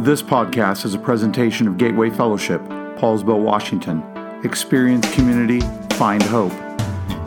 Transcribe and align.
This 0.00 0.20
podcast 0.20 0.84
is 0.84 0.94
a 0.94 0.98
presentation 0.98 1.68
of 1.68 1.78
Gateway 1.78 2.10
Fellowship, 2.10 2.60
Poulsbo, 2.98 3.40
Washington. 3.40 4.02
Experience 4.42 5.08
community, 5.14 5.60
find 5.94 6.20
hope. 6.20 6.52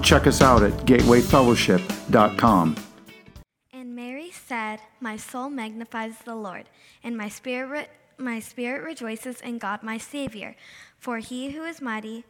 Check 0.04 0.28
us 0.28 0.42
out 0.42 0.64
at 0.64 0.74
gatewayfellowship.com. 0.86 2.76
And 3.72 3.96
Mary 3.96 4.32
said, 4.32 4.82
My 5.00 5.16
soul 5.16 5.50
magnifies 5.50 6.18
the 6.26 6.36
Lord, 6.36 6.66
and 7.06 7.16
my 7.16 7.30
spirit, 7.30 7.70
re- 7.70 7.88
my 8.18 8.42
spirit 8.42 8.84
rejoices 8.84 9.40
in 9.40 9.60
God 9.60 9.82
my 9.82 9.98
Savior, 9.98 10.58
for 11.00 11.20
he 11.20 11.52
who 11.52 11.64
is 11.64 11.82
mighty 11.82 12.26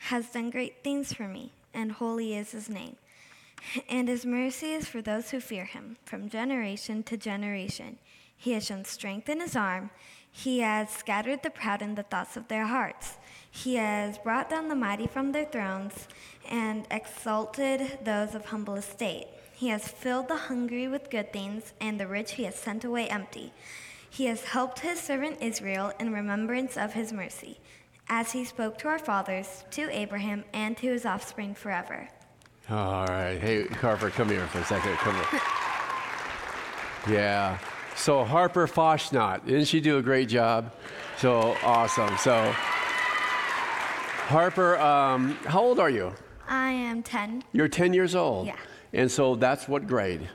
has 0.00 0.28
done 0.28 0.50
great 0.50 0.84
things 0.84 1.14
for 1.14 1.26
me, 1.26 1.54
and 1.72 1.92
holy 1.92 2.36
is 2.36 2.52
his 2.52 2.68
name. 2.68 2.96
And 3.88 4.06
his 4.06 4.26
mercy 4.26 4.72
is 4.72 4.86
for 4.86 5.00
those 5.00 5.30
who 5.30 5.40
fear 5.40 5.64
him, 5.64 5.96
from 6.04 6.28
generation 6.28 7.02
to 7.04 7.16
generation. 7.16 7.98
He 8.38 8.52
has 8.52 8.64
shown 8.64 8.84
strength 8.84 9.28
in 9.28 9.40
his 9.40 9.56
arm. 9.56 9.90
He 10.30 10.60
has 10.60 10.90
scattered 10.90 11.42
the 11.42 11.50
proud 11.50 11.82
in 11.82 11.96
the 11.96 12.04
thoughts 12.04 12.36
of 12.36 12.46
their 12.46 12.66
hearts. 12.66 13.18
He 13.50 13.74
has 13.74 14.16
brought 14.18 14.48
down 14.48 14.68
the 14.68 14.76
mighty 14.76 15.08
from 15.08 15.32
their 15.32 15.44
thrones 15.44 16.06
and 16.48 16.86
exalted 16.90 17.98
those 18.04 18.36
of 18.36 18.46
humble 18.46 18.76
estate. 18.76 19.26
He 19.52 19.68
has 19.68 19.88
filled 19.88 20.28
the 20.28 20.36
hungry 20.36 20.86
with 20.86 21.10
good 21.10 21.32
things, 21.32 21.72
and 21.80 21.98
the 21.98 22.06
rich 22.06 22.32
he 22.32 22.44
has 22.44 22.54
sent 22.54 22.84
away 22.84 23.08
empty. 23.08 23.52
He 24.08 24.26
has 24.26 24.44
helped 24.44 24.78
his 24.78 25.00
servant 25.00 25.38
Israel 25.42 25.92
in 25.98 26.12
remembrance 26.12 26.76
of 26.76 26.92
his 26.92 27.12
mercy, 27.12 27.58
as 28.08 28.30
he 28.30 28.44
spoke 28.44 28.78
to 28.78 28.88
our 28.88 29.00
fathers, 29.00 29.64
to 29.72 29.90
Abraham, 29.90 30.44
and 30.52 30.76
to 30.76 30.86
his 30.86 31.04
offspring 31.04 31.56
forever. 31.56 32.08
All 32.70 33.06
right. 33.06 33.40
Hey, 33.40 33.64
Carver, 33.64 34.10
come 34.10 34.28
here 34.28 34.46
for 34.46 34.60
a 34.60 34.64
second. 34.64 34.94
Come 34.98 35.16
here. 35.16 35.40
Yeah. 37.08 37.58
So 37.98 38.24
Harper 38.24 38.66
Foshnot, 38.68 39.44
didn't 39.44 39.64
she 39.64 39.80
do 39.80 39.98
a 39.98 40.02
great 40.02 40.28
job? 40.28 40.72
So 41.18 41.56
awesome. 41.64 42.16
So 42.18 42.52
Harper, 44.28 44.78
um, 44.78 45.36
how 45.46 45.60
old 45.60 45.80
are 45.80 45.90
you? 45.90 46.14
I 46.48 46.70
am 46.70 47.02
10, 47.02 47.42
You're 47.52 47.68
10 47.68 47.92
years 47.92 48.14
old. 48.14 48.46
Yeah. 48.46 48.56
And 48.92 49.10
so 49.10 49.34
that's 49.34 49.68
what 49.68 49.86
grade? 49.86 50.28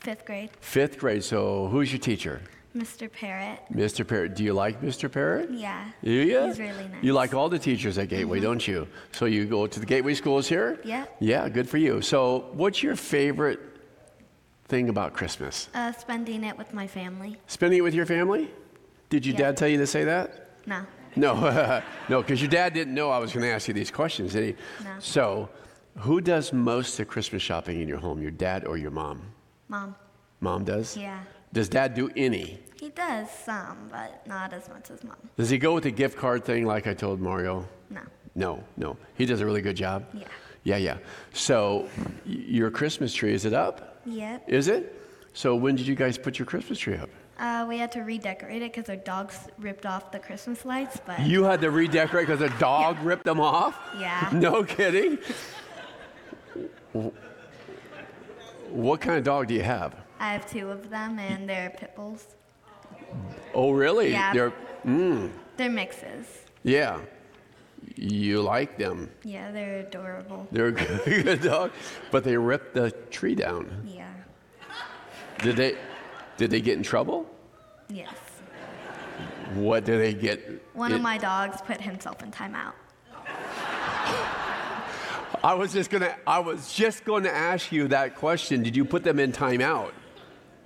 fifth 0.00 0.26
grade. 0.26 0.50
Fifth 0.60 0.98
grade. 0.98 1.24
So 1.24 1.68
who's 1.68 1.90
your 1.90 2.00
teacher? 2.00 2.42
Mr. 2.76 3.10
Parrott. 3.10 3.60
Mr. 3.72 4.06
Parrott. 4.06 4.34
Do 4.34 4.44
you 4.44 4.52
like 4.52 4.82
Mr. 4.82 5.10
Parrott? 5.10 5.50
Yeah. 5.50 5.88
Do 6.02 6.10
you? 6.10 6.44
He's 6.46 6.58
really 6.58 6.88
nice. 6.88 7.02
You 7.02 7.14
like 7.14 7.32
all 7.32 7.48
the 7.48 7.58
teachers 7.58 7.96
at 7.96 8.08
Gateway, 8.08 8.40
don't 8.40 8.66
you? 8.66 8.86
So 9.12 9.24
you 9.24 9.46
go 9.46 9.66
to 9.66 9.80
the 9.80 9.86
Gateway 9.86 10.12
schools 10.12 10.46
here? 10.46 10.78
Yeah. 10.84 11.06
Yeah, 11.20 11.48
good 11.48 11.68
for 11.70 11.78
you. 11.78 12.02
So 12.02 12.50
what's 12.52 12.82
your 12.82 12.96
favorite 12.96 13.60
thing 14.66 14.88
about 14.88 15.12
Christmas? 15.12 15.68
Uh, 15.74 15.92
spending 15.92 16.44
it 16.44 16.56
with 16.56 16.72
my 16.72 16.86
family. 16.86 17.36
Spending 17.46 17.78
it 17.78 17.82
with 17.82 17.94
your 17.94 18.06
family? 18.06 18.50
Did 19.10 19.26
your 19.26 19.34
Yeah. 19.34 19.38
dad 19.42 19.56
tell 19.56 19.68
you 19.68 19.78
to 19.78 19.86
say 19.86 20.04
that? 20.04 20.50
No. 20.66 20.82
No, 21.16 21.82
no, 22.08 22.22
because 22.22 22.40
your 22.40 22.50
dad 22.50 22.74
didn't 22.74 22.94
know 22.94 23.10
I 23.10 23.18
was 23.18 23.32
going 23.32 23.44
to 23.44 23.52
ask 23.52 23.68
you 23.68 23.74
these 23.74 23.90
questions, 23.90 24.32
did 24.32 24.44
he? 24.56 24.84
No. 24.84 24.90
So, 24.98 25.48
who 25.98 26.20
does 26.20 26.52
most 26.52 26.98
of 26.98 27.06
Christmas 27.06 27.42
shopping 27.42 27.80
in 27.80 27.86
your 27.88 27.98
home, 27.98 28.20
your 28.20 28.32
dad 28.32 28.64
or 28.66 28.76
your 28.76 28.90
mom? 28.90 29.22
Mom. 29.68 29.94
Mom 30.40 30.64
does? 30.64 30.96
Yeah. 30.96 31.20
Does 31.52 31.68
dad 31.68 31.94
do 31.94 32.10
any? 32.16 32.58
He 32.80 32.88
does 32.90 33.28
some, 33.30 33.88
but 33.92 34.26
not 34.26 34.52
as 34.52 34.68
much 34.68 34.90
as 34.90 35.04
mom. 35.04 35.16
Does 35.36 35.50
he 35.50 35.56
go 35.58 35.72
with 35.74 35.84
the 35.84 35.90
gift 35.92 36.18
card 36.18 36.44
thing 36.44 36.66
like 36.66 36.86
I 36.88 36.94
told 36.94 37.20
Mario? 37.20 37.68
No. 37.90 38.00
No, 38.34 38.64
no. 38.76 38.96
He 39.14 39.24
does 39.24 39.40
a 39.40 39.46
really 39.46 39.62
good 39.62 39.76
job? 39.76 40.04
Yeah. 40.12 40.24
Yeah, 40.64 40.76
yeah. 40.78 40.96
So, 41.32 41.88
your 42.26 42.70
Christmas 42.70 43.12
tree, 43.14 43.32
is 43.34 43.44
it 43.44 43.52
up? 43.52 44.00
Yep. 44.06 44.44
Is 44.48 44.68
it? 44.68 45.00
So, 45.34 45.54
when 45.54 45.76
did 45.76 45.86
you 45.86 45.94
guys 45.94 46.18
put 46.18 46.38
your 46.38 46.46
Christmas 46.46 46.78
tree 46.78 46.96
up? 46.96 47.08
Uh, 47.38 47.66
we 47.68 47.76
had 47.78 47.90
to 47.92 48.00
redecorate 48.02 48.62
it 48.62 48.72
because 48.72 48.88
our 48.88 48.96
dogs 48.96 49.36
ripped 49.58 49.84
off 49.86 50.12
the 50.12 50.18
Christmas 50.20 50.64
lights, 50.64 50.98
but 51.04 51.20
You 51.20 51.42
had 51.44 51.60
to 51.62 51.70
redecorate 51.70 52.28
because 52.28 52.40
a 52.40 52.56
dog 52.60 52.98
ripped 53.02 53.24
them 53.24 53.40
off? 53.40 53.78
yeah. 53.98 54.30
No 54.32 54.62
kidding? 54.64 55.18
What 58.70 59.00
kind 59.00 59.18
of 59.18 59.24
dog 59.24 59.48
do 59.48 59.54
you 59.54 59.62
have? 59.62 59.94
I 60.20 60.32
have 60.32 60.48
two 60.50 60.70
of 60.70 60.90
them, 60.90 61.18
and 61.18 61.48
they're 61.48 61.70
pit 61.70 61.94
bulls. 61.96 62.24
Oh, 63.52 63.72
really? 63.72 64.10
Yeah. 64.12 64.32
They're, 64.32 64.52
They're 65.56 65.70
mixes. 65.70 66.26
yeah. 66.62 66.98
You 67.96 68.42
like 68.42 68.78
them. 68.78 69.10
Yeah, 69.22 69.50
they're 69.52 69.80
adorable. 69.80 70.46
They're 70.52 70.68
a 70.68 70.72
good, 71.04 71.24
good 71.24 71.42
dog. 71.42 71.70
But 72.10 72.24
they 72.24 72.36
ripped 72.36 72.74
the 72.74 72.90
tree 73.10 73.34
down. 73.34 73.82
Yeah. 73.86 74.12
Did 75.38 75.56
they, 75.56 75.76
did 76.36 76.50
they 76.50 76.60
get 76.60 76.76
in 76.76 76.82
trouble? 76.82 77.26
Yes. 77.88 78.14
What 79.54 79.84
did 79.84 80.00
they 80.00 80.14
get? 80.14 80.62
One 80.74 80.92
it- 80.92 80.96
of 80.96 81.00
my 81.02 81.18
dogs 81.18 81.60
put 81.62 81.80
himself 81.80 82.22
in 82.22 82.30
timeout. 82.30 82.72
I 85.42 85.52
was 85.54 85.72
just 85.74 85.90
gonna. 85.90 86.16
I 86.26 86.38
was 86.38 86.72
just 86.72 87.04
going 87.04 87.24
to 87.24 87.34
ask 87.34 87.70
you 87.70 87.88
that 87.88 88.16
question. 88.16 88.62
Did 88.62 88.74
you 88.74 88.84
put 88.84 89.04
them 89.04 89.18
in 89.18 89.30
timeout? 89.30 89.92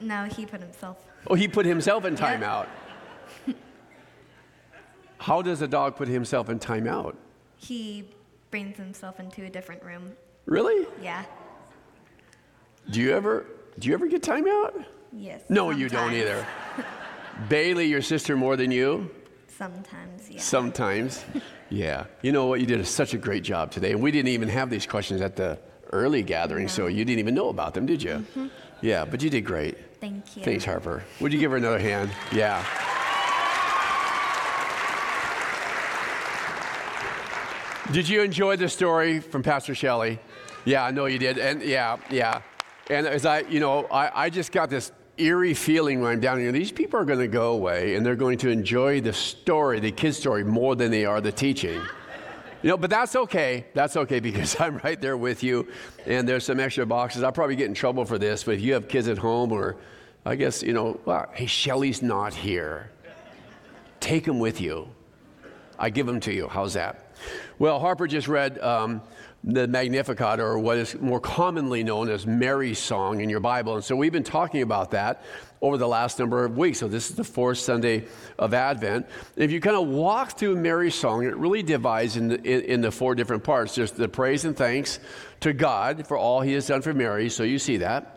No, 0.01 0.25
he 0.25 0.47
put 0.47 0.61
himself. 0.61 0.99
Oh, 1.27 1.35
he 1.35 1.49
put 1.49 1.67
himself 1.67 2.05
in 2.05 2.15
timeout. 2.17 2.69
How 5.19 5.43
does 5.43 5.63
a 5.63 5.69
dog 5.69 5.97
put 5.97 6.09
himself 6.09 6.49
in 6.49 6.59
timeout? 6.59 7.15
He 7.57 8.09
brings 8.51 8.77
himself 8.77 9.21
into 9.21 9.45
a 9.45 9.51
different 9.51 9.83
room. 9.83 10.13
Really? 10.47 10.87
Yeah. 11.03 11.25
Do 12.91 13.01
you 13.01 13.13
ever? 13.15 13.47
Do 13.79 13.89
you 13.89 13.95
ever 13.95 14.07
get 14.07 14.23
timeout? 14.23 14.85
Yes. 15.13 15.43
No, 15.49 15.71
you 15.71 15.89
don't 15.89 16.15
either. 16.15 16.47
Bailey, 17.49 17.87
your 17.87 18.03
sister, 18.03 18.37
more 18.37 18.57
than 18.57 18.71
you. 18.71 19.11
Sometimes, 19.47 20.31
yeah. 20.31 20.41
Sometimes. 20.41 21.25
Yeah. 21.69 22.05
You 22.23 22.33
know 22.33 22.47
what? 22.47 22.61
You 22.61 22.67
did 22.67 22.85
such 22.87 23.15
a 23.15 23.19
great 23.19 23.43
job 23.45 23.71
today. 23.71 23.93
And 23.93 24.01
we 24.01 24.11
didn't 24.11 24.29
even 24.29 24.49
have 24.49 24.71
these 24.71 24.87
questions 24.87 25.21
at 25.21 25.37
the 25.37 25.59
early 25.93 26.23
gathering, 26.23 26.69
so 26.69 26.87
you 26.87 27.05
didn't 27.05 27.19
even 27.19 27.35
know 27.35 27.49
about 27.49 27.75
them, 27.75 27.87
did 27.87 28.03
you? 28.03 28.25
Mhm. 28.37 28.51
Yeah, 28.81 29.05
but 29.05 29.23
you 29.23 29.31
did 29.31 29.43
great. 29.45 29.77
Thank 30.01 30.37
you. 30.37 30.45
Thanks, 30.45 30.65
Harper. 30.65 31.03
Would 31.21 31.33
you 31.33 31.41
give 31.41 31.51
her 31.51 31.57
another 31.57 31.79
hand? 31.81 32.11
Yeah. 32.33 32.65
Did 37.91 38.07
you 38.07 38.21
enjoy 38.21 38.57
the 38.57 38.69
story 38.69 39.19
from 39.19 39.43
Pastor 39.43 39.75
Shelley? 39.75 40.19
Yeah, 40.67 40.85
I 40.85 40.91
know 40.91 41.07
you 41.07 41.19
did. 41.19 41.39
And 41.39 41.63
yeah, 41.63 41.97
yeah. 42.11 42.43
And 42.91 43.07
as 43.07 43.25
I, 43.25 43.41
you 43.41 43.61
know, 43.61 43.87
I, 43.87 44.27
I 44.27 44.31
just 44.31 44.53
got 44.53 44.69
this 44.69 44.93
eerie 45.17 45.55
feeling 45.55 46.03
when 46.03 46.13
I'm 46.13 46.21
down 46.21 46.39
here. 46.39 46.53
These 46.53 46.71
people 46.71 47.01
are 47.01 47.07
going 47.07 47.19
to 47.19 47.29
go 47.29 47.53
away 47.53 47.95
and 47.95 48.05
they're 48.05 48.15
going 48.15 48.37
to 48.39 48.51
enjoy 48.51 49.01
the 49.01 49.15
story, 49.15 49.81
the 49.81 49.91
kid's 49.91 50.19
story, 50.19 50.45
more 50.45 50.77
than 50.77 50.91
they 50.91 51.07
are 51.07 51.23
the 51.23 51.33
teaching. 51.33 51.81
You 52.63 52.69
know, 52.69 52.77
but 52.77 52.91
that's 52.91 53.17
okay. 53.17 53.65
That's 53.73 53.97
okay 53.97 54.21
because 54.21 54.61
I'm 54.61 54.77
right 54.85 55.01
there 55.01 55.17
with 55.17 55.43
you. 55.43 55.67
And 56.05 56.29
there's 56.29 56.45
some 56.45 56.61
extra 56.61 56.85
boxes. 56.85 57.23
I'll 57.23 57.33
probably 57.33 57.57
get 57.57 57.69
in 57.69 57.75
trouble 57.75 58.05
for 58.05 58.19
this, 58.19 58.45
but 58.45 58.57
if 58.57 58.61
you 58.61 58.75
have 58.75 58.87
kids 58.89 59.09
at 59.09 59.17
home 59.17 59.51
or 59.51 59.77
I 60.27 60.35
guess, 60.35 60.63
you 60.63 60.75
know, 60.75 61.01
well, 61.07 61.31
hey, 61.33 61.47
Shelly's 61.47 62.03
not 62.03 62.35
here. 62.35 62.91
Take 63.99 64.27
them 64.27 64.41
with 64.41 64.61
you. 64.61 64.91
I 65.79 65.89
give 65.89 66.05
them 66.05 66.21
to 66.21 66.35
you. 66.35 66.49
How's 66.49 66.75
that? 66.75 67.08
Well, 67.59 67.79
Harper 67.81 68.07
just 68.07 68.29
read 68.29 68.59
um, 68.59 69.03
the 69.45 69.69
Magnificat, 69.69 70.41
or 70.41 70.59
what 70.59 70.77
is 70.77 70.95
more 71.01 71.21
commonly 71.21 71.83
known 71.85 72.11
as 72.11 72.27
Mary's 72.27 72.79
song 72.79 73.21
in 73.21 73.31
your 73.31 73.41
Bible. 73.41 73.77
And 73.77 73.85
so 73.85 73.97
we've 73.97 74.13
been 74.13 74.25
talking 74.25 74.63
about 74.63 74.91
that 74.93 75.23
over 75.61 75.77
the 75.77 75.89
last 75.89 76.19
number 76.19 76.45
of 76.45 76.57
weeks. 76.57 76.79
So 76.79 76.89
this 76.89 77.11
is 77.11 77.17
the 77.17 77.25
fourth 77.25 77.59
Sunday 77.59 78.05
of 78.39 78.55
Advent. 78.55 79.07
If 79.37 79.51
you 79.51 79.61
kind 79.61 79.77
of 79.77 79.89
walk 79.89 80.39
through 80.39 80.57
Mary's 80.57 80.95
song, 80.95 81.25
it 81.25 81.37
really 81.37 81.63
divides 81.63 82.17
in 82.17 82.33
in 82.45 82.81
the 82.81 82.91
four 82.91 83.15
different 83.15 83.45
parts. 83.45 83.75
There's 83.75 83.93
the 83.93 84.09
praise 84.09 84.45
and 84.45 84.57
thanks 84.57 85.01
to 85.41 85.53
God 85.53 86.07
for 86.07 86.17
all 86.17 86.41
he 86.41 86.53
has 86.53 86.67
done 86.67 86.83
for 86.83 86.95
Mary. 86.95 87.29
So 87.29 87.43
you 87.43 87.59
see 87.59 87.79
that 87.79 88.15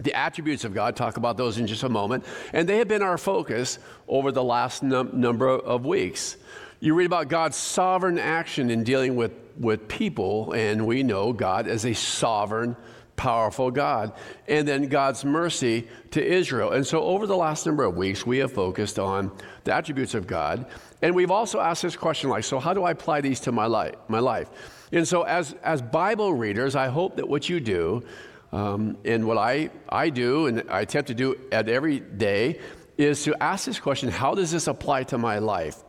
the 0.00 0.14
attributes 0.14 0.64
of 0.64 0.74
God, 0.74 0.96
talk 0.96 1.16
about 1.16 1.36
those 1.36 1.58
in 1.58 1.66
just 1.66 1.82
a 1.82 1.88
moment. 1.88 2.24
And 2.52 2.68
they 2.68 2.78
have 2.78 2.88
been 2.88 3.02
our 3.02 3.18
focus 3.18 3.78
over 4.08 4.32
the 4.32 4.42
last 4.42 4.82
num- 4.82 5.20
number 5.20 5.48
of 5.48 5.86
weeks. 5.86 6.36
You 6.82 6.94
read 6.94 7.06
about 7.06 7.28
God's 7.28 7.56
sovereign 7.56 8.18
action 8.18 8.68
in 8.68 8.82
dealing 8.82 9.14
with, 9.14 9.30
with 9.56 9.86
people, 9.86 10.50
and 10.52 10.84
we 10.84 11.04
know 11.04 11.32
God 11.32 11.68
as 11.68 11.86
a 11.86 11.94
sovereign, 11.94 12.74
powerful 13.14 13.70
God. 13.70 14.12
And 14.48 14.66
then 14.66 14.88
God's 14.88 15.24
mercy 15.24 15.86
to 16.10 16.20
Israel. 16.20 16.72
And 16.72 16.84
so, 16.84 17.04
over 17.04 17.28
the 17.28 17.36
last 17.36 17.66
number 17.66 17.84
of 17.84 17.96
weeks, 17.96 18.26
we 18.26 18.38
have 18.38 18.50
focused 18.50 18.98
on 18.98 19.30
the 19.62 19.72
attributes 19.72 20.14
of 20.14 20.26
God. 20.26 20.66
And 21.02 21.14
we've 21.14 21.30
also 21.30 21.60
asked 21.60 21.82
this 21.82 21.94
question 21.94 22.28
like, 22.28 22.42
so 22.42 22.58
how 22.58 22.74
do 22.74 22.82
I 22.82 22.90
apply 22.90 23.20
these 23.20 23.38
to 23.40 23.52
my 23.52 23.66
life? 23.66 23.94
My 24.08 24.18
life? 24.18 24.50
And 24.90 25.06
so, 25.06 25.22
as, 25.22 25.52
as 25.62 25.80
Bible 25.80 26.34
readers, 26.34 26.74
I 26.74 26.88
hope 26.88 27.14
that 27.14 27.28
what 27.28 27.48
you 27.48 27.60
do 27.60 28.02
um, 28.50 28.96
and 29.04 29.24
what 29.24 29.38
I, 29.38 29.70
I 29.88 30.10
do, 30.10 30.48
and 30.48 30.68
I 30.68 30.80
attempt 30.80 31.06
to 31.06 31.14
do 31.14 31.36
at 31.52 31.68
every 31.68 32.00
day, 32.00 32.58
is 32.98 33.22
to 33.22 33.40
ask 33.40 33.66
this 33.66 33.78
question 33.78 34.08
how 34.08 34.34
does 34.34 34.50
this 34.50 34.66
apply 34.66 35.04
to 35.04 35.18
my 35.18 35.38
life? 35.38 35.84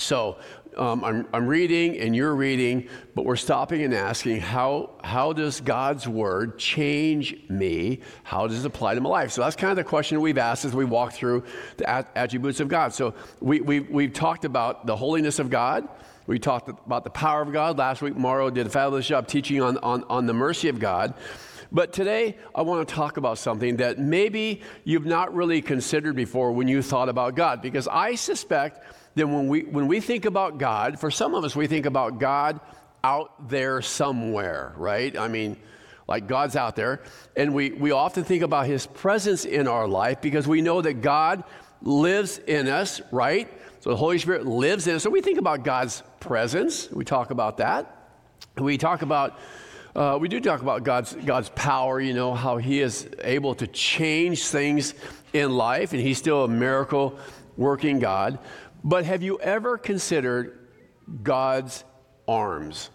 So 0.00 0.38
um, 0.76 1.04
I'm, 1.04 1.26
I'm 1.32 1.46
reading 1.46 1.98
and 1.98 2.14
you're 2.14 2.34
reading, 2.34 2.88
but 3.14 3.24
we're 3.24 3.36
stopping 3.36 3.82
and 3.82 3.92
asking 3.92 4.40
how, 4.40 4.90
how 5.02 5.32
does 5.32 5.60
God's 5.60 6.06
word 6.06 6.58
change 6.58 7.36
me? 7.48 8.00
How 8.22 8.46
does 8.46 8.64
it 8.64 8.66
apply 8.66 8.94
to 8.94 9.00
my 9.00 9.10
life? 9.10 9.32
So 9.32 9.42
that's 9.42 9.56
kind 9.56 9.70
of 9.70 9.76
the 9.76 9.84
question 9.84 10.20
we've 10.20 10.38
asked 10.38 10.64
as 10.64 10.74
we 10.74 10.84
walk 10.84 11.12
through 11.12 11.44
the 11.76 12.16
attributes 12.16 12.60
of 12.60 12.68
God. 12.68 12.94
So 12.94 13.14
we, 13.40 13.60
we, 13.60 13.80
we've 13.80 14.12
talked 14.12 14.44
about 14.44 14.86
the 14.86 14.96
holiness 14.96 15.38
of 15.38 15.50
God. 15.50 15.88
We 16.26 16.38
talked 16.38 16.68
about 16.68 17.02
the 17.04 17.10
power 17.10 17.42
of 17.42 17.52
God. 17.52 17.76
Last 17.76 18.02
week, 18.02 18.16
Mauro 18.16 18.50
did 18.50 18.66
a 18.66 18.70
fabulous 18.70 19.06
job 19.06 19.26
teaching 19.26 19.60
on, 19.60 19.78
on, 19.78 20.04
on 20.04 20.26
the 20.26 20.34
mercy 20.34 20.68
of 20.68 20.78
God. 20.78 21.14
But 21.72 21.92
today, 21.92 22.36
I 22.54 22.62
want 22.62 22.88
to 22.88 22.94
talk 22.94 23.16
about 23.16 23.38
something 23.38 23.76
that 23.76 23.98
maybe 23.98 24.62
you've 24.84 25.06
not 25.06 25.34
really 25.34 25.62
considered 25.62 26.16
before 26.16 26.52
when 26.52 26.68
you 26.68 26.82
thought 26.82 27.08
about 27.08 27.36
God, 27.36 27.62
because 27.62 27.86
I 27.86 28.16
suspect 28.16 28.84
that 29.14 29.26
when 29.26 29.48
we, 29.48 29.62
when 29.62 29.86
we 29.86 30.00
think 30.00 30.24
about 30.24 30.58
God, 30.58 30.98
for 30.98 31.10
some 31.10 31.34
of 31.34 31.44
us, 31.44 31.56
we 31.56 31.66
think 31.66 31.86
about 31.86 32.18
God 32.18 32.60
out 33.02 33.48
there 33.48 33.82
somewhere, 33.82 34.72
right? 34.76 35.16
I 35.18 35.28
mean, 35.28 35.56
like 36.06 36.26
God's 36.26 36.56
out 36.56 36.76
there. 36.76 37.02
And 37.36 37.54
we, 37.54 37.70
we 37.70 37.92
often 37.92 38.24
think 38.24 38.42
about 38.42 38.66
his 38.66 38.86
presence 38.86 39.44
in 39.44 39.68
our 39.68 39.88
life 39.88 40.20
because 40.20 40.46
we 40.46 40.60
know 40.60 40.82
that 40.82 41.02
God 41.02 41.44
lives 41.82 42.38
in 42.38 42.68
us, 42.68 43.00
right? 43.10 43.48
So 43.80 43.90
the 43.90 43.96
Holy 43.96 44.18
Spirit 44.18 44.46
lives 44.46 44.86
in 44.86 44.96
us. 44.96 45.02
So 45.02 45.10
we 45.10 45.22
think 45.22 45.38
about 45.38 45.64
God's 45.64 46.02
presence. 46.18 46.90
We 46.90 47.04
talk 47.04 47.30
about 47.30 47.58
that. 47.58 47.96
We 48.58 48.76
talk 48.76 49.02
about, 49.02 49.38
uh, 49.94 50.18
we 50.20 50.28
do 50.28 50.40
talk 50.40 50.60
about 50.60 50.82
God's, 50.84 51.14
God's 51.14 51.48
power, 51.50 52.00
you 52.00 52.12
know, 52.12 52.34
how 52.34 52.58
he 52.58 52.80
is 52.80 53.08
able 53.22 53.54
to 53.54 53.66
change 53.66 54.44
things 54.44 54.94
in 55.32 55.56
life, 55.56 55.92
and 55.92 56.02
he's 56.02 56.18
still 56.18 56.44
a 56.44 56.48
miracle 56.48 57.18
working 57.56 58.00
God. 58.00 58.38
But 58.82 59.04
have 59.04 59.22
you 59.22 59.38
ever 59.40 59.76
considered 59.78 60.68
God's 61.22 61.84
arms? 62.26 62.90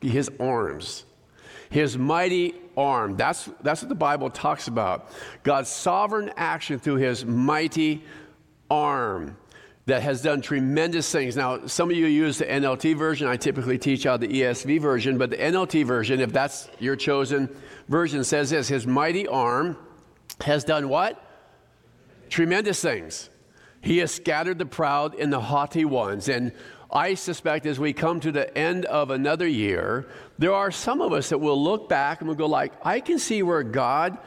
His 0.00 0.30
arms. 0.38 1.04
His 1.70 1.98
mighty 1.98 2.54
arm. 2.76 3.16
That's, 3.16 3.48
that's 3.62 3.82
what 3.82 3.88
the 3.88 3.94
Bible 3.94 4.30
talks 4.30 4.68
about. 4.68 5.10
God's 5.42 5.68
sovereign 5.68 6.32
action 6.36 6.78
through 6.78 6.96
his 6.96 7.24
mighty 7.24 8.04
arm 8.70 9.36
that 9.86 10.02
has 10.02 10.22
done 10.22 10.40
tremendous 10.40 11.10
things. 11.10 11.36
Now, 11.36 11.66
some 11.66 11.90
of 11.90 11.96
you 11.96 12.06
use 12.06 12.38
the 12.38 12.44
NLT 12.44 12.96
version. 12.96 13.26
I 13.26 13.36
typically 13.36 13.78
teach 13.78 14.06
out 14.06 14.20
the 14.20 14.28
ESV 14.28 14.80
version, 14.80 15.18
but 15.18 15.30
the 15.30 15.36
NLT 15.36 15.84
version, 15.84 16.20
if 16.20 16.32
that's 16.32 16.68
your 16.78 16.96
chosen 16.96 17.48
version, 17.88 18.22
says 18.22 18.50
this 18.50 18.68
His 18.68 18.86
mighty 18.86 19.26
arm 19.26 19.76
has 20.42 20.64
done 20.64 20.88
what? 20.88 21.29
Tremendous 22.30 22.80
things. 22.80 23.28
He 23.82 23.98
has 23.98 24.12
scattered 24.12 24.58
the 24.58 24.66
proud 24.66 25.14
and 25.14 25.32
the 25.32 25.40
haughty 25.40 25.84
ones. 25.84 26.28
And 26.28 26.52
I 26.90 27.14
suspect 27.14 27.66
as 27.66 27.78
we 27.78 27.92
come 27.92 28.20
to 28.20 28.32
the 28.32 28.56
end 28.56 28.84
of 28.86 29.10
another 29.10 29.46
year, 29.46 30.08
there 30.38 30.52
are 30.52 30.70
some 30.70 31.00
of 31.00 31.12
us 31.12 31.28
that 31.28 31.38
will 31.38 31.62
look 31.62 31.88
back 31.88 32.20
and 32.20 32.28
will 32.28 32.34
go 32.34 32.46
like, 32.46 32.72
I 32.82 33.00
can 33.00 33.18
see 33.18 33.42
where 33.42 33.62
God 33.62 34.18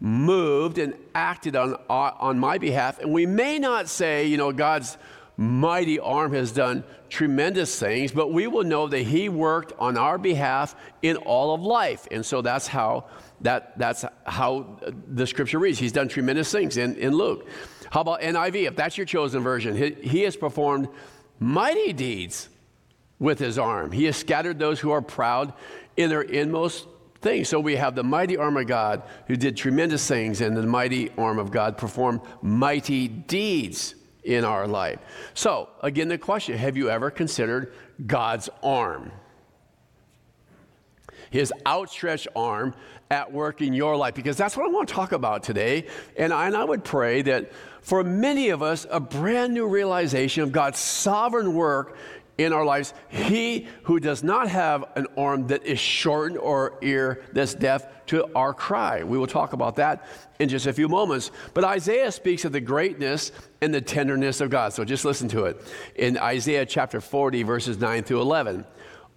moved 0.00 0.78
and 0.78 0.94
acted 1.14 1.56
on, 1.56 1.74
on 1.88 2.38
my 2.38 2.58
behalf. 2.58 2.98
And 2.98 3.12
we 3.12 3.26
may 3.26 3.58
not 3.58 3.88
say, 3.88 4.26
you 4.26 4.36
know, 4.36 4.52
God's 4.52 4.98
mighty 5.42 5.98
arm 5.98 6.32
has 6.32 6.52
done 6.52 6.84
tremendous 7.08 7.78
things, 7.78 8.12
but 8.12 8.32
we 8.32 8.46
will 8.46 8.62
know 8.62 8.86
that 8.86 9.00
He 9.00 9.28
worked 9.28 9.72
on 9.78 9.98
our 9.98 10.16
behalf 10.16 10.76
in 11.02 11.16
all 11.16 11.52
of 11.52 11.62
life. 11.62 12.06
And 12.10 12.24
so 12.24 12.42
that's 12.42 12.66
how 12.66 13.06
that, 13.40 13.76
that's 13.76 14.04
how 14.24 14.78
the 15.08 15.26
scripture 15.26 15.58
reads. 15.58 15.78
He's 15.78 15.92
done 15.92 16.08
tremendous 16.08 16.52
things 16.52 16.76
in, 16.76 16.94
in 16.96 17.12
Luke. 17.12 17.48
How 17.90 18.02
about 18.02 18.20
NIV? 18.20 18.68
If 18.68 18.76
that's 18.76 18.96
your 18.96 19.04
chosen 19.04 19.42
version, 19.42 19.76
he, 19.76 19.90
he 20.00 20.22
has 20.22 20.36
performed 20.36 20.88
mighty 21.40 21.92
deeds 21.92 22.48
with 23.18 23.40
his 23.40 23.58
arm. 23.58 23.90
He 23.90 24.04
has 24.04 24.16
scattered 24.16 24.58
those 24.60 24.78
who 24.78 24.92
are 24.92 25.02
proud 25.02 25.52
in 25.96 26.08
their 26.08 26.22
inmost 26.22 26.86
things. 27.20 27.48
So 27.48 27.58
we 27.58 27.76
have 27.76 27.96
the 27.96 28.04
mighty 28.04 28.36
arm 28.36 28.56
of 28.56 28.66
God 28.68 29.02
who 29.26 29.36
did 29.36 29.56
tremendous 29.56 30.06
things, 30.06 30.40
and 30.40 30.56
the 30.56 30.62
mighty 30.62 31.10
arm 31.18 31.38
of 31.38 31.50
God 31.50 31.76
performed 31.76 32.20
mighty 32.42 33.08
deeds 33.08 33.96
in 34.24 34.44
our 34.44 34.66
life. 34.66 34.98
So, 35.34 35.68
again, 35.82 36.08
the 36.08 36.18
question 36.18 36.56
have 36.56 36.76
you 36.76 36.90
ever 36.90 37.10
considered 37.10 37.72
God's 38.06 38.48
arm? 38.62 39.12
His 41.30 41.52
outstretched 41.66 42.28
arm 42.36 42.74
at 43.10 43.32
work 43.32 43.60
in 43.62 43.72
your 43.72 43.96
life 43.96 44.14
because 44.14 44.36
that's 44.36 44.56
what 44.56 44.66
I 44.66 44.70
want 44.70 44.88
to 44.88 44.94
talk 44.94 45.12
about 45.12 45.42
today. 45.42 45.86
And 46.16 46.32
I, 46.32 46.46
and 46.46 46.56
I 46.56 46.64
would 46.64 46.84
pray 46.84 47.22
that 47.22 47.52
for 47.80 48.04
many 48.04 48.50
of 48.50 48.62
us, 48.62 48.86
a 48.90 49.00
brand 49.00 49.54
new 49.54 49.66
realization 49.66 50.42
of 50.42 50.52
God's 50.52 50.78
sovereign 50.78 51.54
work 51.54 51.96
in 52.44 52.52
our 52.52 52.64
lives. 52.64 52.94
He 53.08 53.66
who 53.84 54.00
does 54.00 54.22
not 54.22 54.48
have 54.48 54.84
an 54.96 55.06
arm 55.16 55.46
that 55.48 55.64
is 55.64 55.78
shortened 55.78 56.38
or 56.38 56.78
ear 56.82 57.22
that's 57.32 57.54
deaf 57.54 57.86
to 58.06 58.32
our 58.34 58.52
cry. 58.52 59.02
We 59.02 59.18
will 59.18 59.26
talk 59.26 59.52
about 59.52 59.76
that 59.76 60.06
in 60.38 60.48
just 60.48 60.66
a 60.66 60.72
few 60.72 60.88
moments. 60.88 61.30
But 61.54 61.64
Isaiah 61.64 62.12
speaks 62.12 62.44
of 62.44 62.52
the 62.52 62.60
greatness 62.60 63.32
and 63.60 63.72
the 63.72 63.80
tenderness 63.80 64.40
of 64.40 64.50
God. 64.50 64.72
So 64.72 64.84
just 64.84 65.04
listen 65.04 65.28
to 65.28 65.44
it 65.44 65.60
in 65.94 66.18
Isaiah 66.18 66.66
chapter 66.66 67.00
40, 67.00 67.42
verses 67.42 67.78
9 67.78 68.02
through 68.02 68.20
11. 68.20 68.64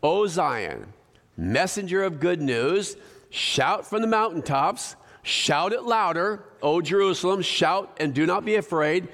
O 0.04 0.28
Zion, 0.28 0.94
messenger 1.36 2.04
of 2.04 2.20
good 2.20 2.42
news, 2.42 2.96
Shout 3.36 3.86
from 3.86 4.02
the 4.02 4.08
mountaintops, 4.08 4.96
shout 5.22 5.74
it 5.74 5.84
louder, 5.84 6.46
O 6.62 6.80
Jerusalem, 6.80 7.42
shout 7.42 7.98
and 8.00 8.14
do 8.14 8.26
not 8.26 8.46
be 8.46 8.56
afraid. 8.56 9.10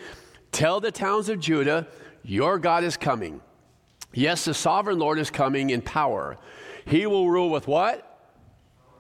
Tell 0.52 0.80
the 0.80 0.92
towns 0.92 1.28
of 1.28 1.40
Judah, 1.40 1.88
your 2.24 2.60
God 2.60 2.84
is 2.84 2.98
coming. 2.98 3.42
Yes, 4.14 4.46
the 4.46 4.54
sovereign 4.54 5.00
Lord 5.00 5.20
is 5.20 5.30
coming 5.30 5.70
in 5.70 5.82
power. 5.82 6.38
He 6.86 7.06
will 7.06 7.30
rule 7.30 7.50
with 7.50 7.68
what? 7.68 8.08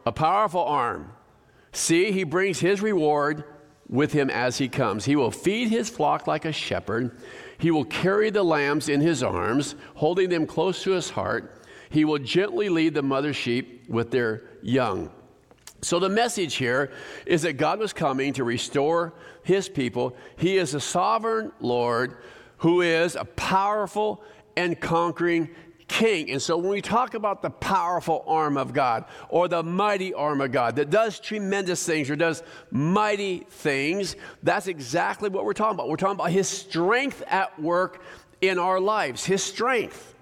A 0.05 0.11
powerful 0.11 0.63
arm. 0.63 1.11
See, 1.73 2.11
he 2.11 2.23
brings 2.23 2.59
his 2.59 2.81
reward 2.81 3.43
with 3.89 4.13
him 4.13 4.29
as 4.29 4.57
he 4.57 4.69
comes. 4.69 5.05
He 5.05 5.15
will 5.15 5.31
feed 5.31 5.69
his 5.69 5.89
flock 5.89 6.27
like 6.27 6.45
a 6.45 6.51
shepherd. 6.51 7.17
He 7.57 7.71
will 7.71 7.85
carry 7.85 8.29
the 8.29 8.43
lambs 8.43 8.89
in 8.89 9.01
his 9.01 9.21
arms, 9.21 9.75
holding 9.95 10.29
them 10.29 10.47
close 10.47 10.81
to 10.83 10.91
his 10.91 11.09
heart. 11.09 11.61
He 11.89 12.05
will 12.05 12.17
gently 12.17 12.69
lead 12.69 12.93
the 12.93 13.03
mother 13.03 13.33
sheep 13.33 13.87
with 13.89 14.11
their 14.11 14.43
young. 14.61 15.11
So, 15.83 15.99
the 15.99 16.09
message 16.09 16.55
here 16.55 16.91
is 17.25 17.41
that 17.41 17.53
God 17.53 17.79
was 17.79 17.91
coming 17.91 18.33
to 18.33 18.43
restore 18.43 19.13
his 19.43 19.67
people. 19.67 20.15
He 20.37 20.57
is 20.57 20.73
a 20.73 20.79
sovereign 20.79 21.51
Lord 21.59 22.17
who 22.57 22.81
is 22.81 23.15
a 23.15 23.25
powerful 23.25 24.23
and 24.55 24.79
conquering 24.79 25.49
king. 25.91 26.31
And 26.31 26.41
so, 26.41 26.57
when 26.57 26.69
we 26.69 26.81
talk 26.81 27.13
about 27.13 27.41
the 27.41 27.49
powerful 27.49 28.23
arm 28.25 28.57
of 28.57 28.73
God 28.73 29.05
or 29.29 29.47
the 29.47 29.61
mighty 29.61 30.13
arm 30.13 30.41
of 30.41 30.51
God 30.51 30.77
that 30.77 30.89
does 30.89 31.19
tremendous 31.19 31.85
things 31.85 32.09
or 32.09 32.15
does 32.15 32.41
mighty 32.71 33.45
things, 33.49 34.15
that's 34.41 34.67
exactly 34.67 35.29
what 35.29 35.45
we're 35.45 35.53
talking 35.53 35.75
about. 35.75 35.89
We're 35.89 35.97
talking 35.97 36.15
about 36.15 36.31
his 36.31 36.47
strength 36.47 37.21
at 37.27 37.59
work 37.61 38.01
in 38.39 38.57
our 38.57 38.79
lives, 38.79 39.25
his 39.25 39.43
strength. 39.43 40.15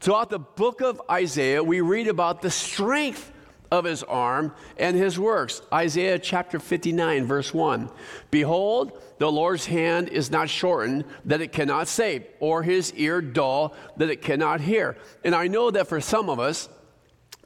Throughout 0.00 0.30
the 0.30 0.38
book 0.38 0.80
of 0.80 1.00
Isaiah, 1.10 1.62
we 1.62 1.80
read 1.80 2.08
about 2.08 2.42
the 2.42 2.50
strength 2.50 3.30
of 3.74 3.84
his 3.84 4.02
arm 4.04 4.54
and 4.78 4.96
his 4.96 5.18
works. 5.18 5.60
Isaiah 5.72 6.18
chapter 6.18 6.60
59, 6.60 7.26
verse 7.26 7.52
1. 7.52 7.90
Behold, 8.30 9.02
the 9.18 9.30
Lord's 9.30 9.66
hand 9.66 10.08
is 10.08 10.30
not 10.30 10.48
shortened 10.48 11.04
that 11.24 11.40
it 11.40 11.52
cannot 11.52 11.88
save, 11.88 12.24
or 12.40 12.62
his 12.62 12.92
ear 12.94 13.20
dull 13.20 13.74
that 13.96 14.10
it 14.10 14.22
cannot 14.22 14.60
hear. 14.60 14.96
And 15.24 15.34
I 15.34 15.48
know 15.48 15.70
that 15.70 15.88
for 15.88 16.00
some 16.00 16.30
of 16.30 16.38
us, 16.38 16.68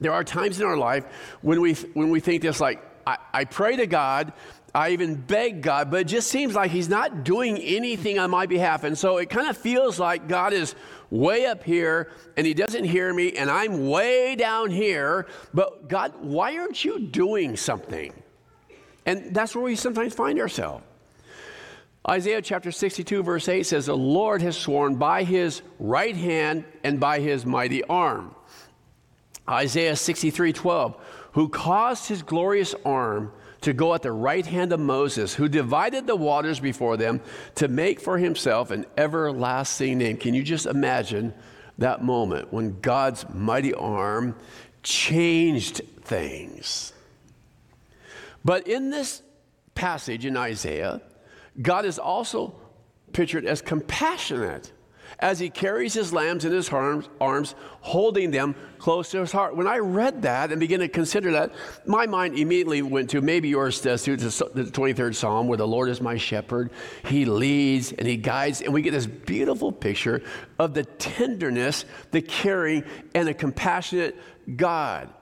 there 0.00 0.12
are 0.12 0.22
times 0.22 0.60
in 0.60 0.66
our 0.66 0.76
life 0.76 1.04
when 1.40 1.60
we, 1.60 1.74
when 1.94 2.10
we 2.10 2.20
think 2.20 2.42
this 2.42 2.60
like, 2.60 2.82
I, 3.06 3.16
I 3.32 3.44
pray 3.44 3.76
to 3.76 3.86
God, 3.86 4.34
I 4.74 4.90
even 4.90 5.14
beg 5.14 5.62
God, 5.62 5.90
but 5.90 6.00
it 6.00 6.08
just 6.08 6.28
seems 6.28 6.54
like 6.54 6.70
He's 6.70 6.88
not 6.88 7.24
doing 7.24 7.58
anything 7.58 8.18
on 8.18 8.30
my 8.30 8.46
behalf. 8.46 8.84
And 8.84 8.96
so 8.96 9.16
it 9.16 9.30
kind 9.30 9.48
of 9.48 9.56
feels 9.56 9.98
like 9.98 10.28
God 10.28 10.52
is 10.52 10.74
way 11.10 11.46
up 11.46 11.64
here 11.64 12.10
and 12.36 12.46
he 12.46 12.54
doesn't 12.54 12.84
hear 12.84 13.12
me 13.12 13.32
and 13.32 13.50
I'm 13.50 13.88
way 13.88 14.36
down 14.36 14.70
here. 14.70 15.26
But 15.54 15.88
God, 15.88 16.12
why 16.20 16.58
aren't 16.58 16.84
you 16.84 16.98
doing 16.98 17.56
something? 17.56 18.12
And 19.06 19.34
that's 19.34 19.54
where 19.54 19.64
we 19.64 19.76
sometimes 19.76 20.14
find 20.14 20.38
ourselves. 20.38 20.84
Isaiah 22.08 22.40
chapter 22.40 22.72
62, 22.72 23.22
verse 23.22 23.48
8 23.48 23.64
says, 23.64 23.86
The 23.86 23.96
Lord 23.96 24.40
has 24.40 24.56
sworn 24.56 24.96
by 24.96 25.24
his 25.24 25.62
right 25.78 26.16
hand 26.16 26.64
and 26.82 26.98
by 26.98 27.20
his 27.20 27.44
mighty 27.44 27.84
arm. 27.84 28.34
Isaiah 29.48 29.96
63, 29.96 30.52
12, 30.52 30.96
who 31.32 31.48
caused 31.48 32.08
his 32.08 32.22
glorious 32.22 32.74
arm 32.84 33.32
to 33.60 33.72
go 33.72 33.94
at 33.94 34.02
the 34.02 34.12
right 34.12 34.46
hand 34.46 34.72
of 34.72 34.80
Moses, 34.80 35.34
who 35.34 35.48
divided 35.48 36.06
the 36.06 36.16
waters 36.16 36.60
before 36.60 36.96
them 36.96 37.20
to 37.56 37.68
make 37.68 38.00
for 38.00 38.18
himself 38.18 38.70
an 38.70 38.86
everlasting 38.96 39.98
name. 39.98 40.16
Can 40.16 40.34
you 40.34 40.42
just 40.42 40.66
imagine 40.66 41.34
that 41.78 42.02
moment 42.02 42.52
when 42.52 42.80
God's 42.80 43.26
mighty 43.32 43.74
arm 43.74 44.36
changed 44.82 45.82
things? 46.02 46.92
But 48.44 48.68
in 48.68 48.90
this 48.90 49.22
passage 49.74 50.24
in 50.24 50.36
Isaiah, 50.36 51.02
God 51.60 51.84
is 51.84 51.98
also 51.98 52.54
pictured 53.12 53.44
as 53.44 53.60
compassionate 53.60 54.72
as 55.18 55.38
he 55.38 55.50
carries 55.50 55.94
his 55.94 56.12
lambs 56.12 56.44
in 56.44 56.52
his 56.52 56.68
arms, 56.70 57.08
arms, 57.20 57.54
holding 57.80 58.30
them 58.30 58.54
close 58.78 59.10
to 59.10 59.20
his 59.20 59.32
heart. 59.32 59.56
When 59.56 59.66
I 59.66 59.78
read 59.78 60.22
that 60.22 60.50
and 60.50 60.60
began 60.60 60.80
to 60.80 60.88
consider 60.88 61.32
that, 61.32 61.52
my 61.86 62.06
mind 62.06 62.38
immediately 62.38 62.82
went 62.82 63.10
to 63.10 63.20
maybe 63.20 63.48
yours 63.48 63.80
uh, 63.80 63.90
does 63.90 64.04
to 64.04 64.16
the 64.16 64.70
23rd 64.70 65.14
Psalm, 65.14 65.48
where 65.48 65.58
the 65.58 65.66
Lord 65.66 65.88
is 65.88 66.00
my 66.00 66.16
shepherd. 66.16 66.70
He 67.04 67.24
leads 67.24 67.92
and 67.92 68.06
he 68.06 68.16
guides, 68.16 68.62
and 68.62 68.72
we 68.72 68.82
get 68.82 68.92
this 68.92 69.06
beautiful 69.06 69.72
picture 69.72 70.22
of 70.58 70.74
the 70.74 70.84
tenderness, 70.84 71.84
the 72.10 72.22
caring, 72.22 72.84
and 73.14 73.28
the 73.28 73.34
compassionate 73.34 74.16
God. 74.56 75.12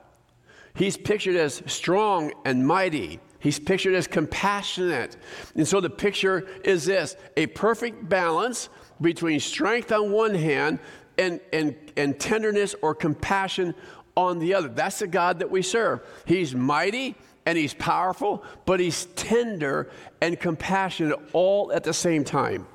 He's 0.75 0.95
pictured 0.95 1.35
as 1.35 1.63
strong 1.65 2.31
and 2.45 2.65
mighty. 2.65 3.19
He's 3.39 3.59
pictured 3.59 3.95
as 3.95 4.07
compassionate. 4.07 5.17
And 5.55 5.67
so 5.67 5.79
the 5.79 5.89
picture 5.89 6.47
is 6.63 6.85
this 6.85 7.15
a 7.35 7.47
perfect 7.47 8.07
balance 8.07 8.69
between 9.01 9.39
strength 9.39 9.91
on 9.91 10.11
one 10.11 10.35
hand 10.35 10.79
and, 11.17 11.39
and, 11.51 11.75
and 11.95 12.19
tenderness 12.19 12.75
or 12.81 12.95
compassion 12.95 13.73
on 14.15 14.39
the 14.39 14.53
other. 14.53 14.67
That's 14.67 14.99
the 14.99 15.07
God 15.07 15.39
that 15.39 15.51
we 15.51 15.61
serve. 15.61 16.01
He's 16.25 16.55
mighty 16.55 17.15
and 17.45 17.57
he's 17.57 17.73
powerful, 17.73 18.43
but 18.65 18.79
he's 18.79 19.05
tender 19.15 19.89
and 20.21 20.39
compassionate 20.39 21.17
all 21.33 21.71
at 21.71 21.83
the 21.83 21.93
same 21.93 22.23
time. 22.23 22.67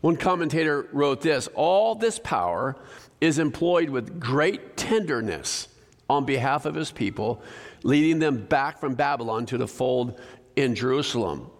One 0.00 0.16
commentator 0.16 0.88
wrote 0.92 1.20
this 1.20 1.48
All 1.54 1.94
this 1.94 2.18
power 2.18 2.76
is 3.20 3.38
employed 3.38 3.90
with 3.90 4.20
great 4.20 4.76
tenderness 4.76 5.68
on 6.08 6.24
behalf 6.24 6.66
of 6.66 6.74
his 6.74 6.92
people, 6.92 7.42
leading 7.82 8.18
them 8.18 8.44
back 8.44 8.78
from 8.78 8.94
Babylon 8.94 9.46
to 9.46 9.58
the 9.58 9.66
fold 9.66 10.20
in 10.56 10.74
Jerusalem. 10.74 11.50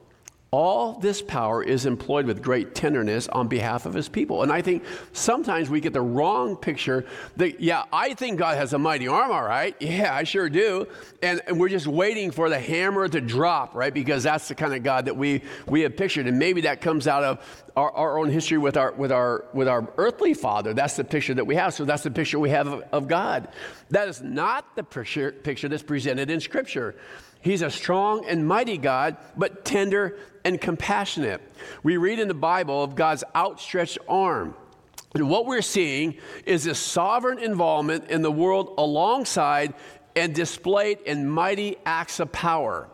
All 0.57 0.93
this 0.93 1.21
power 1.21 1.65
is 1.65 1.85
employed 1.85 2.27
with 2.27 2.41
great 2.41 2.77
tenderness 2.77 3.27
on 3.27 3.49
behalf 3.49 3.87
of 3.87 3.93
his 3.93 4.09
people. 4.09 4.45
And 4.45 4.53
I 4.53 4.63
think 4.63 4.85
sometimes 5.13 5.69
we 5.69 5.81
get 5.81 5.93
the 5.93 6.01
wrong 6.01 6.55
picture 6.55 7.05
that, 7.39 7.59
yeah, 7.61 7.83
I 7.93 8.15
think 8.15 8.39
God 8.39 8.57
has 8.57 8.73
a 8.73 8.79
mighty 8.79 9.09
arm, 9.09 9.33
all 9.33 9.43
right. 9.43 9.75
Yeah, 9.81 10.15
I 10.15 10.23
sure 10.23 10.49
do. 10.49 10.87
And, 11.25 11.43
and 11.49 11.59
we're 11.59 11.71
just 11.71 11.89
waiting 11.89 12.31
for 12.31 12.49
the 12.49 12.61
hammer 12.61 13.09
to 13.09 13.21
drop, 13.21 13.75
right? 13.75 13.93
Because 13.93 14.23
that's 14.23 14.47
the 14.47 14.55
kind 14.55 14.73
of 14.73 14.85
God 14.85 15.07
that 15.07 15.17
we, 15.17 15.43
we 15.67 15.81
have 15.81 15.97
pictured. 15.97 16.29
And 16.29 16.39
maybe 16.39 16.61
that 16.61 16.81
comes 16.81 17.09
out 17.09 17.25
of 17.25 17.65
our, 17.75 17.91
our 17.91 18.19
own 18.21 18.31
history 18.31 18.59
with 18.59 18.77
our, 18.77 18.93
with, 18.93 19.11
our, 19.11 19.47
with 19.55 19.67
our 19.67 19.93
earthly 19.97 20.35
father. 20.35 20.73
That's 20.73 20.95
the 20.95 21.03
picture 21.03 21.35
that 21.35 21.49
we 21.49 21.57
have. 21.57 21.75
So 21.75 21.85
that's 21.85 22.05
the 22.05 22.13
picture 22.13 22.39
we 22.39 22.51
have 22.51 22.69
of, 22.69 22.85
of 22.93 23.09
God. 23.09 23.49
That 23.91 24.07
is 24.07 24.23
not 24.23 24.77
the 24.77 24.85
picture, 24.85 25.33
picture 25.33 25.67
that's 25.67 25.83
presented 25.83 26.31
in 26.31 26.39
Scripture. 26.39 26.95
He's 27.41 27.61
a 27.61 27.71
strong 27.71 28.25
and 28.25 28.47
mighty 28.47 28.79
God, 28.79 29.17
but 29.37 29.65
tender 29.65 30.17
and 30.45 30.61
compassionate. 30.61 31.41
We 31.83 31.97
read 31.97 32.19
in 32.19 32.29
the 32.29 32.35
Bible 32.35 32.83
of 32.83 32.95
God's 32.95 33.25
outstretched 33.35 33.99
arm. 34.09 34.55
And 35.15 35.29
what 35.29 35.47
we're 35.47 35.63
seeing 35.63 36.17
is 36.45 36.67
a 36.67 36.75
sovereign 36.75 37.39
involvement 37.39 38.11
in 38.11 38.23
the 38.23 38.33
world 38.33 38.75
alongside 38.79 39.75
and 40.17 40.35
displayed 40.35 40.99
in 41.07 41.29
mighty 41.29 41.77
acts 41.87 42.21
of 42.21 42.33
power. 42.33 42.89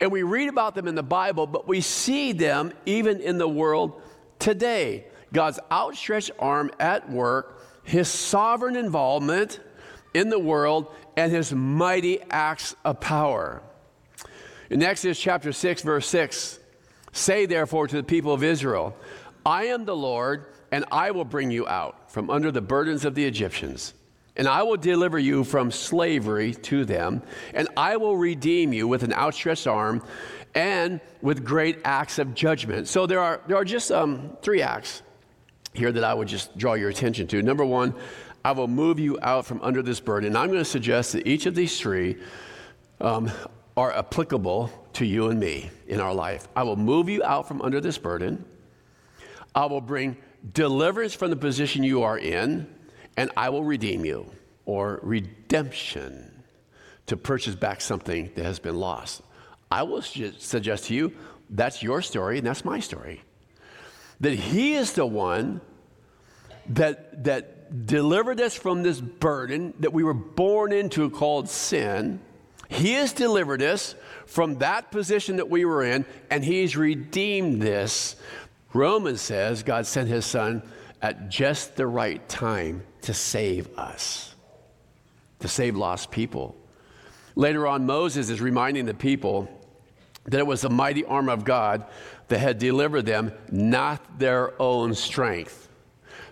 And 0.00 0.12
we 0.12 0.22
read 0.22 0.48
about 0.48 0.74
them 0.74 0.86
in 0.86 0.94
the 0.94 1.02
Bible, 1.02 1.46
but 1.46 1.66
we 1.66 1.80
see 1.80 2.32
them 2.32 2.72
even 2.86 3.20
in 3.20 3.38
the 3.38 3.48
world 3.48 4.00
today. 4.38 5.06
God's 5.32 5.58
outstretched 5.70 6.30
arm 6.38 6.70
at 6.78 7.10
work, 7.10 7.62
his 7.82 8.08
sovereign 8.08 8.76
involvement 8.76 9.60
in 10.14 10.28
the 10.28 10.38
world, 10.38 10.94
and 11.16 11.32
his 11.32 11.52
mighty 11.52 12.20
acts 12.30 12.76
of 12.84 13.00
power. 13.00 13.62
In 14.70 14.82
Exodus 14.82 15.18
chapter 15.18 15.52
6, 15.52 15.82
verse 15.82 16.06
6, 16.06 16.58
say 17.12 17.46
therefore 17.46 17.86
to 17.88 17.96
the 17.96 18.02
people 18.02 18.32
of 18.32 18.42
Israel, 18.42 18.96
I 19.44 19.66
am 19.66 19.84
the 19.84 19.96
Lord, 19.96 20.46
and 20.70 20.84
I 20.92 21.10
will 21.10 21.24
bring 21.24 21.50
you 21.50 21.66
out 21.66 22.10
from 22.10 22.30
under 22.30 22.50
the 22.50 22.60
burdens 22.60 23.04
of 23.04 23.14
the 23.14 23.24
Egyptians. 23.24 23.94
And 24.36 24.46
I 24.46 24.62
will 24.62 24.76
deliver 24.76 25.18
you 25.18 25.42
from 25.42 25.70
slavery 25.72 26.54
to 26.54 26.84
them, 26.84 27.22
and 27.54 27.68
I 27.76 27.96
will 27.96 28.16
redeem 28.16 28.72
you 28.72 28.86
with 28.86 29.02
an 29.02 29.12
outstretched 29.12 29.66
arm 29.66 30.02
and 30.54 31.00
with 31.22 31.44
great 31.44 31.80
acts 31.84 32.18
of 32.18 32.34
judgment. 32.34 32.88
So 32.88 33.06
there 33.06 33.20
are, 33.20 33.40
there 33.48 33.56
are 33.56 33.64
just 33.64 33.90
um, 33.90 34.36
three 34.42 34.62
acts 34.62 35.02
here 35.74 35.92
that 35.92 36.04
I 36.04 36.14
would 36.14 36.28
just 36.28 36.56
draw 36.56 36.74
your 36.74 36.88
attention 36.88 37.26
to. 37.28 37.42
Number 37.42 37.64
one, 37.64 37.94
I 38.44 38.52
will 38.52 38.68
move 38.68 38.98
you 38.98 39.18
out 39.22 39.44
from 39.44 39.60
under 39.62 39.82
this 39.82 40.00
burden. 40.00 40.28
And 40.28 40.38
I'm 40.38 40.48
going 40.48 40.60
to 40.60 40.64
suggest 40.64 41.12
that 41.12 41.26
each 41.26 41.46
of 41.46 41.54
these 41.54 41.78
three 41.78 42.16
um, 43.00 43.30
are 43.78 43.92
applicable 43.92 44.72
to 44.92 45.06
you 45.06 45.28
and 45.28 45.38
me 45.38 45.70
in 45.86 46.00
our 46.00 46.12
life. 46.12 46.48
I 46.56 46.64
will 46.64 46.74
move 46.74 47.08
you 47.08 47.22
out 47.22 47.46
from 47.46 47.62
under 47.62 47.80
this 47.80 47.96
burden. 47.96 48.44
I 49.54 49.66
will 49.66 49.80
bring 49.80 50.16
deliverance 50.52 51.14
from 51.14 51.30
the 51.30 51.36
position 51.36 51.84
you 51.84 52.02
are 52.02 52.18
in, 52.18 52.66
and 53.16 53.30
I 53.36 53.50
will 53.50 53.62
redeem 53.62 54.04
you, 54.04 54.32
or 54.66 54.98
redemption, 55.04 56.42
to 57.06 57.16
purchase 57.16 57.54
back 57.54 57.80
something 57.80 58.32
that 58.34 58.44
has 58.44 58.58
been 58.58 58.74
lost. 58.74 59.22
I 59.70 59.84
will 59.84 60.02
suggest 60.02 60.86
to 60.86 60.94
you 60.94 61.12
that's 61.48 61.80
your 61.80 62.02
story, 62.02 62.38
and 62.38 62.46
that's 62.46 62.64
my 62.64 62.80
story. 62.80 63.22
That 64.18 64.34
He 64.34 64.74
is 64.74 64.94
the 64.94 65.06
one 65.06 65.60
that, 66.70 67.22
that 67.22 67.86
delivered 67.86 68.40
us 68.40 68.56
from 68.56 68.82
this 68.82 69.00
burden 69.00 69.72
that 69.78 69.92
we 69.92 70.02
were 70.02 70.14
born 70.14 70.72
into 70.72 71.08
called 71.10 71.48
sin 71.48 72.20
he 72.68 72.92
has 72.92 73.12
delivered 73.12 73.62
us 73.62 73.94
from 74.26 74.56
that 74.56 74.90
position 74.90 75.36
that 75.36 75.48
we 75.48 75.64
were 75.64 75.82
in, 75.82 76.04
and 76.30 76.44
He's 76.44 76.76
redeemed 76.76 77.62
this. 77.62 78.16
Romans 78.74 79.22
says 79.22 79.62
God 79.62 79.86
sent 79.86 80.08
His 80.08 80.26
Son 80.26 80.62
at 81.00 81.30
just 81.30 81.76
the 81.76 81.86
right 81.86 82.26
time 82.28 82.82
to 83.02 83.14
save 83.14 83.76
us, 83.78 84.34
to 85.40 85.48
save 85.48 85.76
lost 85.76 86.10
people. 86.10 86.54
Later 87.34 87.66
on, 87.66 87.86
Moses 87.86 88.28
is 88.28 88.40
reminding 88.40 88.84
the 88.84 88.94
people 88.94 89.48
that 90.24 90.38
it 90.38 90.46
was 90.46 90.60
the 90.60 90.70
mighty 90.70 91.04
arm 91.04 91.30
of 91.30 91.44
God 91.44 91.86
that 92.28 92.38
had 92.38 92.58
delivered 92.58 93.06
them, 93.06 93.32
not 93.50 94.18
their 94.18 94.60
own 94.60 94.94
strength. 94.94 95.67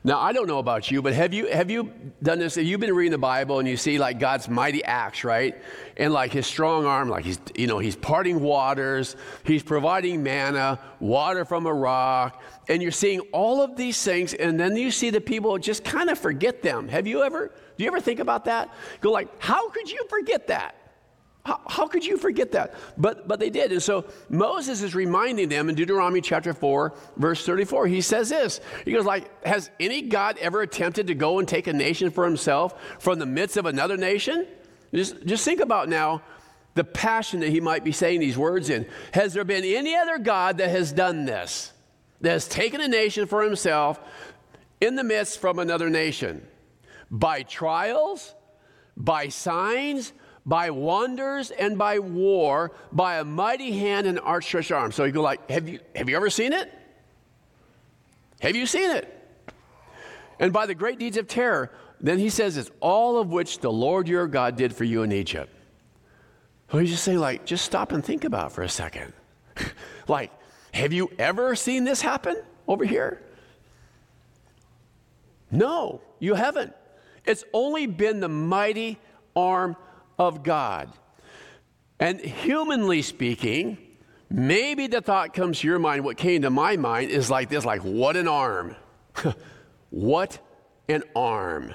Now, 0.06 0.20
I 0.20 0.32
don't 0.32 0.46
know 0.46 0.60
about 0.60 0.88
you, 0.88 1.02
but 1.02 1.14
have 1.14 1.34
you, 1.34 1.48
have 1.48 1.68
you 1.68 1.92
done 2.22 2.38
this? 2.38 2.54
Have 2.54 2.64
you 2.64 2.78
been 2.78 2.94
reading 2.94 3.10
the 3.10 3.18
Bible 3.18 3.58
and 3.58 3.66
you 3.66 3.76
see 3.76 3.98
like 3.98 4.20
God's 4.20 4.48
mighty 4.48 4.84
acts, 4.84 5.24
right? 5.24 5.60
And 5.96 6.12
like 6.12 6.30
his 6.30 6.46
strong 6.46 6.86
arm, 6.86 7.08
like 7.08 7.24
he's, 7.24 7.40
you 7.56 7.66
know, 7.66 7.80
he's 7.80 7.96
parting 7.96 8.38
waters, 8.38 9.16
he's 9.42 9.64
providing 9.64 10.22
manna, 10.22 10.78
water 11.00 11.44
from 11.44 11.66
a 11.66 11.74
rock, 11.74 12.40
and 12.68 12.80
you're 12.80 12.92
seeing 12.92 13.18
all 13.32 13.60
of 13.60 13.74
these 13.74 14.00
things, 14.00 14.32
and 14.32 14.60
then 14.60 14.76
you 14.76 14.92
see 14.92 15.10
the 15.10 15.20
people 15.20 15.58
just 15.58 15.82
kind 15.82 16.08
of 16.08 16.16
forget 16.20 16.62
them. 16.62 16.86
Have 16.86 17.08
you 17.08 17.24
ever, 17.24 17.50
do 17.76 17.82
you 17.82 17.90
ever 17.90 18.00
think 18.00 18.20
about 18.20 18.44
that? 18.44 18.72
Go 19.00 19.10
like, 19.10 19.28
how 19.42 19.70
could 19.70 19.90
you 19.90 20.06
forget 20.08 20.46
that? 20.46 20.75
How, 21.46 21.60
how, 21.68 21.86
could 21.86 22.04
you 22.04 22.16
forget 22.16 22.50
that? 22.52 22.74
But, 22.98 23.28
but 23.28 23.38
they 23.38 23.50
did. 23.50 23.70
And 23.70 23.80
so 23.80 24.06
Moses 24.28 24.82
is 24.82 24.96
reminding 24.96 25.48
them 25.48 25.68
in 25.68 25.76
Deuteronomy 25.76 26.20
chapter 26.20 26.52
4, 26.52 26.92
verse 27.18 27.46
34. 27.46 27.86
He 27.86 28.00
says 28.00 28.30
this 28.30 28.60
He 28.84 28.90
goes, 28.90 29.04
like, 29.04 29.46
Has 29.46 29.70
any 29.78 30.02
God 30.02 30.38
ever 30.38 30.62
attempted 30.62 31.06
to 31.06 31.14
go 31.14 31.38
and 31.38 31.46
take 31.46 31.68
a 31.68 31.72
nation 31.72 32.10
for 32.10 32.24
himself 32.24 32.74
from 32.98 33.20
the 33.20 33.26
midst 33.26 33.56
of 33.56 33.64
another 33.64 33.96
nation? 33.96 34.44
Just, 34.92 35.24
just 35.24 35.44
think 35.44 35.60
about 35.60 35.88
now 35.88 36.20
the 36.74 36.82
passion 36.82 37.38
that 37.40 37.50
he 37.50 37.60
might 37.60 37.84
be 37.84 37.92
saying 37.92 38.18
these 38.18 38.36
words 38.36 38.68
in. 38.68 38.84
Has 39.12 39.32
there 39.32 39.44
been 39.44 39.62
any 39.62 39.94
other 39.94 40.18
God 40.18 40.58
that 40.58 40.70
has 40.70 40.90
done 40.90 41.26
this? 41.26 41.72
That 42.22 42.32
has 42.32 42.48
taken 42.48 42.80
a 42.80 42.88
nation 42.88 43.28
for 43.28 43.44
himself 43.44 44.00
in 44.80 44.96
the 44.96 45.04
midst 45.04 45.40
from 45.40 45.60
another 45.60 45.90
nation? 45.90 46.44
By 47.08 47.44
trials, 47.44 48.34
by 48.96 49.28
signs, 49.28 50.12
by 50.46 50.70
wonders 50.70 51.50
and 51.50 51.76
by 51.76 51.98
war, 51.98 52.70
by 52.92 53.18
a 53.18 53.24
mighty 53.24 53.72
hand 53.72 54.06
and 54.06 54.20
outstretched 54.20 54.70
arm. 54.70 54.92
So 54.92 55.04
you 55.04 55.12
go 55.12 55.20
like, 55.20 55.50
have 55.50 55.68
you, 55.68 55.80
have 55.96 56.08
you 56.08 56.16
ever 56.16 56.30
seen 56.30 56.52
it? 56.52 56.72
Have 58.40 58.54
you 58.54 58.64
seen 58.64 58.90
it? 58.90 59.12
And 60.38 60.52
by 60.52 60.66
the 60.66 60.74
great 60.74 61.00
deeds 61.00 61.16
of 61.16 61.26
terror, 61.26 61.72
then 62.00 62.18
he 62.18 62.28
says 62.28 62.56
it's 62.56 62.70
all 62.80 63.18
of 63.18 63.30
which 63.30 63.58
the 63.58 63.72
Lord 63.72 64.06
your 64.06 64.28
God 64.28 64.56
did 64.56 64.74
for 64.74 64.84
you 64.84 65.02
in 65.02 65.10
Egypt. 65.10 65.52
So 66.70 66.78
he's 66.78 66.90
just 66.90 67.04
saying, 67.04 67.18
like, 67.18 67.44
just 67.44 67.64
stop 67.64 67.92
and 67.92 68.04
think 68.04 68.24
about 68.24 68.52
for 68.52 68.62
a 68.62 68.68
second. 68.68 69.12
like, 70.08 70.30
have 70.72 70.92
you 70.92 71.10
ever 71.18 71.56
seen 71.56 71.84
this 71.84 72.02
happen 72.02 72.40
over 72.68 72.84
here? 72.84 73.22
No, 75.50 76.02
you 76.18 76.34
haven't. 76.34 76.74
It's 77.24 77.44
only 77.52 77.86
been 77.86 78.20
the 78.20 78.28
mighty 78.28 78.98
arm 79.34 79.76
of 80.18 80.42
God. 80.42 80.92
And 81.98 82.20
humanly 82.20 83.02
speaking, 83.02 83.78
maybe 84.28 84.86
the 84.86 85.00
thought 85.00 85.32
comes 85.32 85.60
to 85.60 85.68
your 85.68 85.78
mind, 85.78 86.04
what 86.04 86.16
came 86.16 86.42
to 86.42 86.50
my 86.50 86.76
mind 86.76 87.10
is 87.10 87.30
like 87.30 87.48
this 87.48 87.64
like, 87.64 87.82
what 87.82 88.16
an 88.16 88.28
arm. 88.28 88.76
what 89.90 90.38
an 90.88 91.02
arm. 91.14 91.72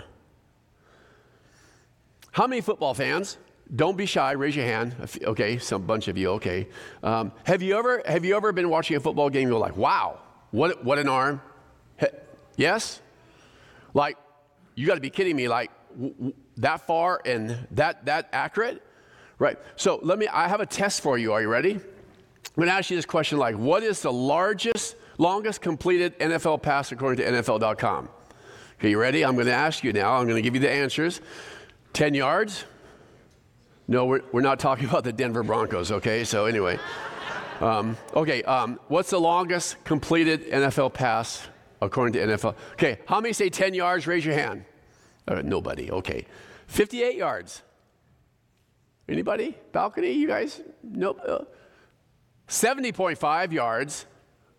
How 2.31 2.47
many 2.47 2.61
football 2.61 2.93
fans 2.93 3.37
don't 3.73 3.95
be 3.95 4.05
shy. 4.05 4.31
Raise 4.33 4.55
your 4.55 4.65
hand. 4.65 4.95
Okay, 5.23 5.57
some 5.57 5.83
bunch 5.83 6.07
of 6.07 6.17
you. 6.17 6.31
Okay. 6.31 6.67
Um, 7.03 7.31
have 7.45 7.61
you 7.61 7.77
ever 7.77 8.03
have 8.05 8.25
you 8.25 8.35
ever 8.35 8.51
been 8.51 8.69
watching 8.69 8.97
a 8.97 8.99
football 8.99 9.29
game? 9.29 9.43
And 9.43 9.51
go 9.51 9.59
like, 9.59 9.77
wow, 9.77 10.19
what 10.51 10.83
what 10.83 10.99
an 10.99 11.07
arm. 11.07 11.41
Yes. 12.57 13.01
Like, 13.93 14.17
you 14.75 14.87
got 14.87 14.95
to 14.95 15.01
be 15.01 15.09
kidding 15.09 15.35
me. 15.35 15.47
Like 15.47 15.71
w- 15.95 16.13
w- 16.13 16.33
that 16.61 16.87
far 16.87 17.21
and 17.25 17.67
that 17.71 18.05
that 18.05 18.29
accurate, 18.31 18.81
right? 19.37 19.57
So 19.75 19.99
let 20.01 20.17
me. 20.17 20.27
I 20.27 20.47
have 20.47 20.61
a 20.61 20.65
test 20.65 21.01
for 21.01 21.17
you. 21.17 21.33
Are 21.33 21.41
you 21.41 21.49
ready? 21.49 21.73
I'm 21.73 22.63
to 22.63 22.71
ask 22.71 22.89
you 22.89 22.95
this 22.95 23.05
question: 23.05 23.37
Like, 23.37 23.55
what 23.55 23.83
is 23.83 24.01
the 24.01 24.11
largest, 24.11 24.95
longest 25.17 25.61
completed 25.61 26.17
NFL 26.19 26.61
pass 26.61 26.91
according 26.91 27.25
to 27.25 27.31
NFL.com? 27.31 28.09
Okay, 28.79 28.89
you 28.89 28.99
ready? 28.99 29.23
I'm 29.23 29.35
to 29.45 29.53
ask 29.53 29.83
you 29.83 29.93
now. 29.93 30.13
I'm 30.13 30.25
to 30.27 30.41
give 30.41 30.55
you 30.55 30.59
the 30.59 30.71
answers. 30.71 31.21
10 31.93 32.15
yards? 32.15 32.65
No, 33.87 34.05
we're, 34.05 34.21
we're 34.31 34.41
not 34.41 34.59
talking 34.59 34.85
about 34.89 35.03
the 35.03 35.13
Denver 35.13 35.43
Broncos, 35.43 35.91
okay? 35.91 36.23
So, 36.23 36.45
anyway. 36.45 36.79
Um, 37.61 37.95
okay, 38.15 38.41
um, 38.41 38.79
what's 38.87 39.11
the 39.11 39.19
longest 39.19 39.83
completed 39.83 40.49
NFL 40.49 40.95
pass 40.95 41.47
according 41.79 42.13
to 42.13 42.33
NFL? 42.33 42.55
Okay, 42.71 42.97
how 43.05 43.21
many 43.21 43.33
say 43.33 43.51
10 43.51 43.75
yards? 43.75 44.07
Raise 44.07 44.25
your 44.25 44.33
hand. 44.33 44.65
Uh, 45.27 45.43
nobody, 45.43 45.91
okay. 45.91 46.25
58 46.71 47.17
yards. 47.17 47.63
Anybody? 49.09 49.57
Balcony, 49.73 50.13
you 50.13 50.25
guys? 50.25 50.61
Nope. 50.81 51.19
Uh, 51.27 51.39
70.5 52.47 53.51
yards. 53.51 54.05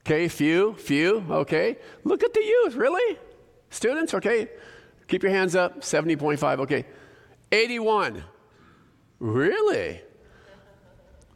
Okay, 0.01 0.29
few, 0.29 0.75
few, 0.75 1.25
okay. 1.31 1.79
Look 2.05 2.23
at 2.23 2.35
the 2.35 2.43
youth, 2.43 2.75
really? 2.75 3.19
Students, 3.71 4.13
okay? 4.13 4.51
Keep 5.09 5.23
your 5.23 5.33
hands 5.33 5.57
up. 5.57 5.81
70.5, 5.81 6.59
okay. 6.61 6.85
81. 7.51 8.23
Really? 9.19 10.03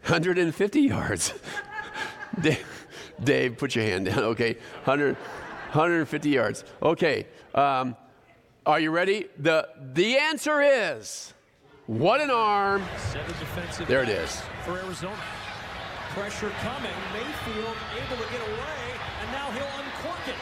150 0.03 0.81
yards. 0.83 1.33
Dave, 2.41 2.87
Dave, 3.25 3.57
put 3.57 3.75
your 3.75 3.85
hand 3.87 4.07
down, 4.07 4.25
okay? 4.25 4.59
100, 4.85 5.15
150 5.15 6.29
yards. 6.29 6.65
Okay. 6.83 7.27
Um, 7.55 7.97
are 8.67 8.81
you 8.81 8.91
ready? 8.91 9.29
The, 9.39 9.69
the 9.95 10.19
answer 10.19 10.61
is 10.61 11.33
what 11.87 12.21
an 12.21 12.31
arm. 12.31 12.83
There 13.87 14.03
it 14.03 14.09
is. 14.09 14.43
For 14.65 14.77
Arizona. 14.79 15.17
Pressure 16.11 16.51
coming. 16.61 16.91
Mayfield 17.13 17.77
able 17.97 18.25
to 18.25 18.33
get 18.33 18.41
away, 18.41 18.99
and 19.21 19.33
now 19.33 19.51
he'll 19.53 19.69
uncork 19.85 20.27
it 20.27 20.35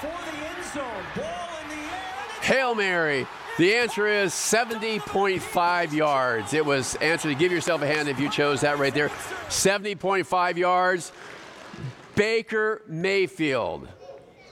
for 0.00 0.30
the 0.30 0.48
end 0.48 0.64
zone. 0.74 1.04
Ball 1.14 1.48
in 1.62 1.68
the 1.68 1.84
air. 1.84 2.42
Hail 2.42 2.74
Mary. 2.74 3.26
The 3.58 3.74
answer 3.74 4.06
is 4.08 4.32
70.5 4.32 5.92
yards. 5.92 6.54
It 6.54 6.64
was 6.64 6.96
answer 6.96 7.28
to 7.28 7.34
give 7.34 7.52
yourself 7.52 7.82
a 7.82 7.86
hand 7.86 8.08
if 8.08 8.18
you 8.18 8.30
chose 8.30 8.62
that 8.62 8.78
right 8.78 8.94
there. 8.94 9.08
70.5 9.48 10.56
yards. 10.56 11.12
Baker 12.16 12.82
Mayfield. 12.88 13.88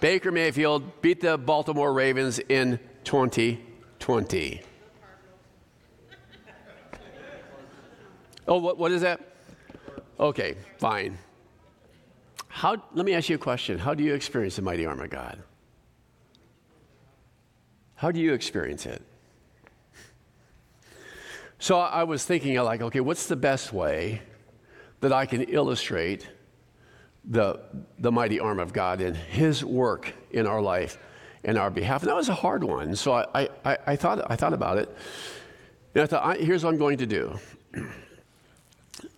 Baker 0.00 0.30
Mayfield 0.30 1.00
beat 1.02 1.21
the 1.21 1.38
Baltimore 1.38 1.92
Ravens 1.92 2.38
in 2.38 2.78
2020. 3.07 4.61
Oh, 8.49 8.59
what, 8.59 8.79
what 8.79 8.91
is 8.91 9.03
that? 9.03 9.21
Okay, 10.19 10.57
fine. 10.79 11.17
How, 12.49 12.83
let 12.95 13.07
me 13.07 13.15
ask 13.15 13.29
you 13.29 13.37
a 13.37 13.39
question. 13.39 13.79
How 13.79 13.95
do 13.95 14.03
you 14.03 14.13
experience 14.13 14.57
the 14.57 14.63
mighty 14.63 14.85
arm 14.85 15.01
of 15.01 15.09
God? 15.09 15.39
How 17.95 18.11
do 18.11 18.19
you 18.19 18.33
experience 18.33 18.87
it? 18.87 19.03
So 21.61 21.79
I 21.79 22.03
was 22.03 22.25
thinking, 22.25 22.57
like, 22.57 22.83
okay, 22.83 23.01
what's 23.01 23.27
the 23.29 23.37
best 23.37 23.73
way 23.73 24.21
that 25.01 25.13
I 25.13 25.27
can 25.27 25.43
illustrate 25.43 26.29
the, 27.25 27.61
the 28.01 28.11
mighty 28.11 28.41
arm 28.41 28.59
of 28.59 28.73
God 28.73 29.01
and 29.01 29.17
His 29.17 29.65
work 29.65 30.13
in 30.33 30.47
our 30.47 30.61
life 30.61 30.99
in 31.47 31.57
our 31.57 31.71
behalf? 31.71 32.03
And 32.03 32.11
that 32.11 32.17
was 32.17 32.29
a 32.29 32.35
hard 32.35 32.62
one. 32.62 32.95
So 32.97 33.15
I, 33.15 33.49
I, 33.65 33.79
I, 33.87 33.97
thought, 33.97 34.31
I 34.31 34.37
thought 34.37 34.53
about 34.53 34.76
it. 34.76 34.95
And 35.95 36.03
I 36.03 36.07
thought, 36.07 36.25
I, 36.25 36.37
here's 36.37 36.62
what 36.65 36.71
I'm 36.71 36.79
going 36.79 36.99
to 36.99 37.07
do. 37.07 37.38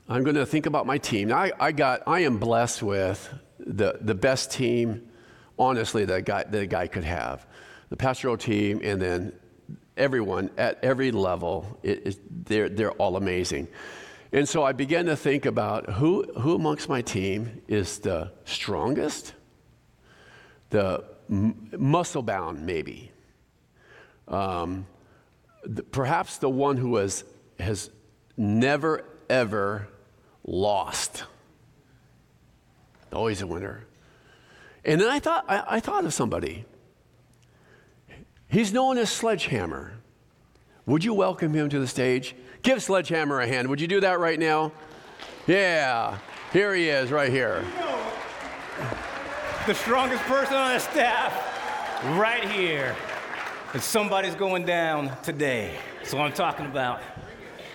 I'm 0.08 0.22
going 0.22 0.36
to 0.36 0.46
think 0.46 0.66
about 0.66 0.86
my 0.86 0.98
team. 0.98 1.28
Now, 1.28 1.38
I, 1.38 1.52
I, 1.58 1.72
got, 1.72 2.02
I 2.06 2.20
am 2.20 2.38
blessed 2.38 2.82
with 2.82 3.28
the, 3.58 3.98
the 4.00 4.14
best 4.14 4.52
team, 4.52 5.08
honestly, 5.58 6.04
that 6.04 6.14
a, 6.14 6.22
guy, 6.22 6.44
that 6.44 6.62
a 6.62 6.66
guy 6.66 6.86
could 6.86 7.04
have. 7.04 7.46
The 7.88 7.96
pastoral 7.96 8.36
team, 8.36 8.80
and 8.84 9.00
then 9.00 9.32
everyone 9.96 10.50
at 10.56 10.78
every 10.84 11.10
level, 11.10 11.78
it, 11.82 12.06
it, 12.06 12.46
they're, 12.46 12.68
they're 12.68 12.92
all 12.92 13.16
amazing. 13.16 13.68
And 14.32 14.46
so 14.46 14.62
I 14.62 14.72
began 14.72 15.06
to 15.06 15.16
think 15.16 15.46
about 15.46 15.88
who, 15.90 16.24
who 16.38 16.54
amongst 16.54 16.88
my 16.88 17.00
team 17.00 17.62
is 17.66 17.98
the 18.00 18.30
strongest, 18.44 19.32
the 20.68 21.04
m- 21.30 21.70
muscle 21.76 22.22
bound, 22.22 22.64
maybe. 22.64 23.10
Um, 24.26 24.86
perhaps 25.90 26.38
the 26.38 26.48
one 26.48 26.76
who 26.76 26.96
has, 26.96 27.24
has 27.58 27.90
never, 28.36 29.04
ever 29.28 29.88
lost. 30.46 31.24
Always 33.12 33.42
a 33.42 33.46
winner. 33.46 33.86
And 34.84 35.00
then 35.00 35.08
I 35.08 35.18
thought, 35.18 35.44
I, 35.48 35.64
I 35.68 35.80
thought 35.80 36.04
of 36.04 36.14
somebody. 36.14 36.64
He's 38.48 38.72
known 38.72 38.96
as 38.96 39.10
Sledgehammer. 39.10 39.94
Would 40.86 41.04
you 41.04 41.12
welcome 41.12 41.52
him 41.52 41.68
to 41.68 41.78
the 41.78 41.86
stage? 41.86 42.34
Give 42.62 42.82
Sledgehammer 42.82 43.40
a 43.40 43.46
hand. 43.46 43.68
Would 43.68 43.80
you 43.80 43.86
do 43.88 44.00
that 44.00 44.18
right 44.18 44.38
now? 44.38 44.72
Yeah, 45.46 46.18
here 46.52 46.74
he 46.74 46.88
is, 46.88 47.10
right 47.10 47.30
here. 47.30 47.64
The 49.68 49.74
strongest 49.74 50.22
person 50.22 50.54
on 50.54 50.72
the 50.72 50.78
staff, 50.78 52.02
right 52.18 52.42
here. 52.42 52.96
And 53.74 53.82
somebody's 53.82 54.34
going 54.34 54.64
down 54.64 55.14
today. 55.22 55.76
So 56.04 56.18
I'm 56.18 56.32
talking 56.32 56.64
about 56.64 57.02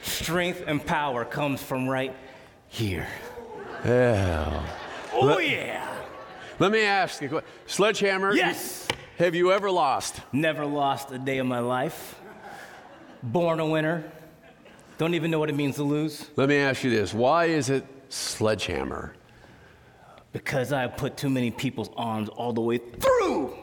strength 0.02 0.64
and 0.66 0.84
power 0.84 1.24
comes 1.24 1.62
from 1.62 1.88
right 1.88 2.16
here. 2.68 3.08
Yeah. 3.86 4.68
Oh, 5.14 5.24
Let- 5.24 5.48
yeah. 5.48 5.88
Let 6.58 6.72
me 6.72 6.82
ask 6.82 7.22
you, 7.22 7.44
Sledgehammer. 7.68 8.34
Yes. 8.34 8.88
Have 9.20 9.36
you 9.36 9.52
ever 9.52 9.70
lost? 9.70 10.20
Never 10.32 10.66
lost 10.66 11.12
a 11.12 11.20
day 11.20 11.38
of 11.38 11.46
my 11.46 11.60
life. 11.60 12.20
Born 13.22 13.60
a 13.60 13.68
winner. 13.68 14.04
Don't 14.98 15.14
even 15.14 15.30
know 15.30 15.38
what 15.38 15.52
it 15.52 15.56
means 15.56 15.76
to 15.76 15.84
lose 15.84 16.28
Let 16.38 16.50
me 16.50 16.56
ask 16.56 16.84
you 16.84 16.90
this. 16.90 17.14
Why 17.14 17.46
is 17.46 17.70
it 17.70 17.86
Sledgehammer? 18.10 19.14
Because 20.34 20.74
I 20.74 20.88
put 20.88 21.16
too 21.16 21.30
many 21.30 21.52
people's 21.52 21.90
arms 21.96 22.28
all 22.30 22.52
the 22.54 22.62
way 22.62 22.80
through 22.80 23.56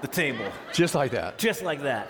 the 0.00 0.08
table. 0.08 0.46
Just 0.72 0.94
like 0.94 1.10
that. 1.10 1.38
Just 1.38 1.62
like 1.62 1.82
that. 1.82 2.08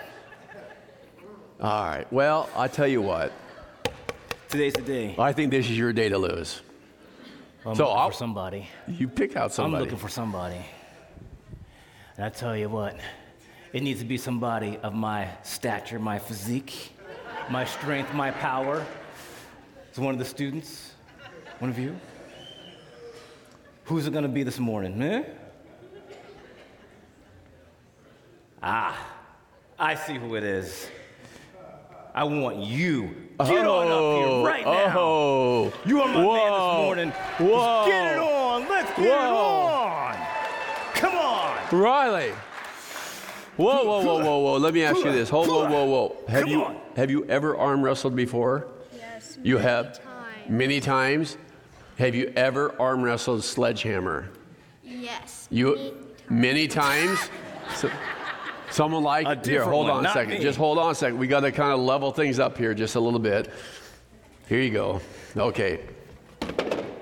All 1.59 1.85
right. 1.85 2.05
Well, 2.13 2.49
I 2.55 2.67
tell 2.67 2.87
you 2.87 3.01
what. 3.01 3.33
Today's 4.49 4.73
the 4.73 4.81
day. 4.83 5.15
I 5.17 5.33
think 5.33 5.51
this 5.51 5.65
is 5.69 5.77
your 5.77 5.91
day 5.91 6.07
to 6.09 6.17
lose. 6.17 6.61
I'm 7.65 7.75
So 7.75 7.83
looking 7.85 7.99
I'll- 7.99 8.09
for 8.11 8.15
somebody. 8.15 8.67
You 8.87 9.07
pick 9.07 9.35
out 9.35 9.51
somebody. 9.51 9.75
I'm 9.81 9.83
looking 9.83 9.97
for 9.99 10.07
somebody. 10.09 10.59
And 12.15 12.25
I 12.25 12.29
tell 12.29 12.55
you 12.55 12.69
what, 12.69 12.95
it 13.73 13.83
needs 13.83 13.99
to 13.99 14.05
be 14.05 14.17
somebody 14.17 14.77
of 14.81 14.93
my 14.93 15.27
stature, 15.43 15.99
my 15.99 16.17
physique, 16.17 16.91
my 17.49 17.65
strength, 17.65 18.13
my 18.13 18.31
power. 18.31 18.85
Is 19.91 19.99
one 19.99 20.13
of 20.13 20.19
the 20.19 20.25
students? 20.25 20.93
One 21.59 21.69
of 21.69 21.77
you? 21.77 21.95
Who's 23.87 24.05
it 24.05 24.11
gonna 24.11 24.27
be 24.27 24.43
this 24.43 24.59
morning? 24.59 25.01
Eh? 25.01 25.23
Ah, 28.61 28.97
I 29.79 29.95
see 29.95 30.15
who 30.15 30.35
it 30.35 30.43
is. 30.43 30.89
I 32.13 32.25
want 32.25 32.57
you. 32.57 33.15
Get 33.39 33.65
on 33.65 33.87
up 33.87 34.27
here 34.27 34.45
right 34.45 34.65
now. 34.65 34.93
Oh. 34.99 35.73
You 35.85 36.01
are 36.01 36.07
my 36.09 36.21
man 36.21 36.51
this 36.51 36.85
morning. 36.85 37.09
Whoa. 37.37 37.85
Let's 37.85 37.89
get 37.89 38.11
it 38.11 38.19
on. 38.19 38.67
Let's 38.67 38.89
get 38.97 39.05
it 39.05 39.13
on. 39.13 40.15
Come 40.93 41.15
on. 41.15 41.79
Riley. 41.79 42.31
Whoa, 43.55 43.85
whoa, 43.85 44.03
whoa, 44.03 44.21
whoa, 44.21 44.37
whoa. 44.39 44.57
Let 44.57 44.73
me 44.73 44.83
ask 44.83 44.97
you 44.97 45.13
this. 45.13 45.29
Hold, 45.29 45.47
whoa, 45.47 45.69
whoa, 45.69 45.85
whoa. 45.85 46.17
Have 46.27 46.41
Come 46.41 46.51
you 46.51 46.65
on. 46.65 46.77
have 46.97 47.09
you 47.09 47.25
ever 47.27 47.55
arm 47.55 47.81
wrestled 47.81 48.17
before? 48.17 48.67
Yes. 48.93 49.37
You 49.41 49.55
many 49.55 49.67
have 49.67 49.93
times. 50.03 50.49
many 50.49 50.79
times. 50.81 51.37
Have 51.97 52.13
you 52.15 52.31
ever 52.35 52.79
arm 52.79 53.01
wrestled 53.01 53.43
sledgehammer? 53.43 54.29
Yes. 54.83 55.47
You 55.49 55.97
many 56.29 56.67
times. 56.67 57.19
So, 57.75 57.89
someone 58.69 59.03
like 59.03 59.25
A 59.25 59.29
here. 59.29 59.41
different 59.43 59.71
Hold 59.71 59.87
one, 59.87 59.97
on 59.97 60.05
a 60.05 60.13
second. 60.13 60.33
me. 60.35 60.39
Just 60.39 60.57
hold 60.57 60.77
on 60.77 60.91
a 60.91 60.95
second. 60.95 61.17
We 61.17 61.27
got 61.27 61.39
to 61.41 61.51
kind 61.51 61.71
of 61.73 61.79
level 61.79 62.11
things 62.11 62.39
up 62.39 62.57
here 62.57 62.73
just 62.73 62.95
a 62.95 62.99
little 62.99 63.19
bit. 63.19 63.51
Here 64.47 64.61
you 64.61 64.69
go. 64.69 65.01
Okay. 65.35 65.79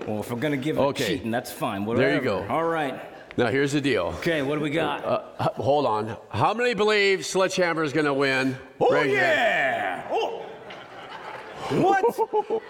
Well, 0.07 0.19
if 0.19 0.31
we're 0.31 0.39
gonna 0.39 0.55
give 0.57 0.77
it 0.77 0.81
Okay. 0.81 1.07
cheating, 1.07 1.31
that's 1.31 1.51
fine. 1.51 1.83
Whatever. 1.85 2.05
There 2.07 2.15
you 2.15 2.21
go. 2.21 2.45
All 2.47 2.63
right. 2.63 2.99
Now 3.37 3.47
here's 3.47 3.71
the 3.73 3.81
deal. 3.81 4.13
Okay, 4.19 4.41
what 4.43 4.55
do 4.55 4.61
we 4.61 4.69
got? 4.69 5.03
Uh, 5.03 5.21
h- 5.41 5.47
hold 5.57 5.85
on. 5.85 6.15
How 6.29 6.53
many 6.53 6.73
believe 6.73 7.25
Sledgehammer 7.25 7.83
is 7.83 7.91
going 7.91 8.05
to 8.05 8.13
win? 8.13 8.55
oh 8.79 8.91
Raise 8.93 9.11
yeah! 9.11 10.07
Oh. 10.09 10.45
What? 11.81 12.05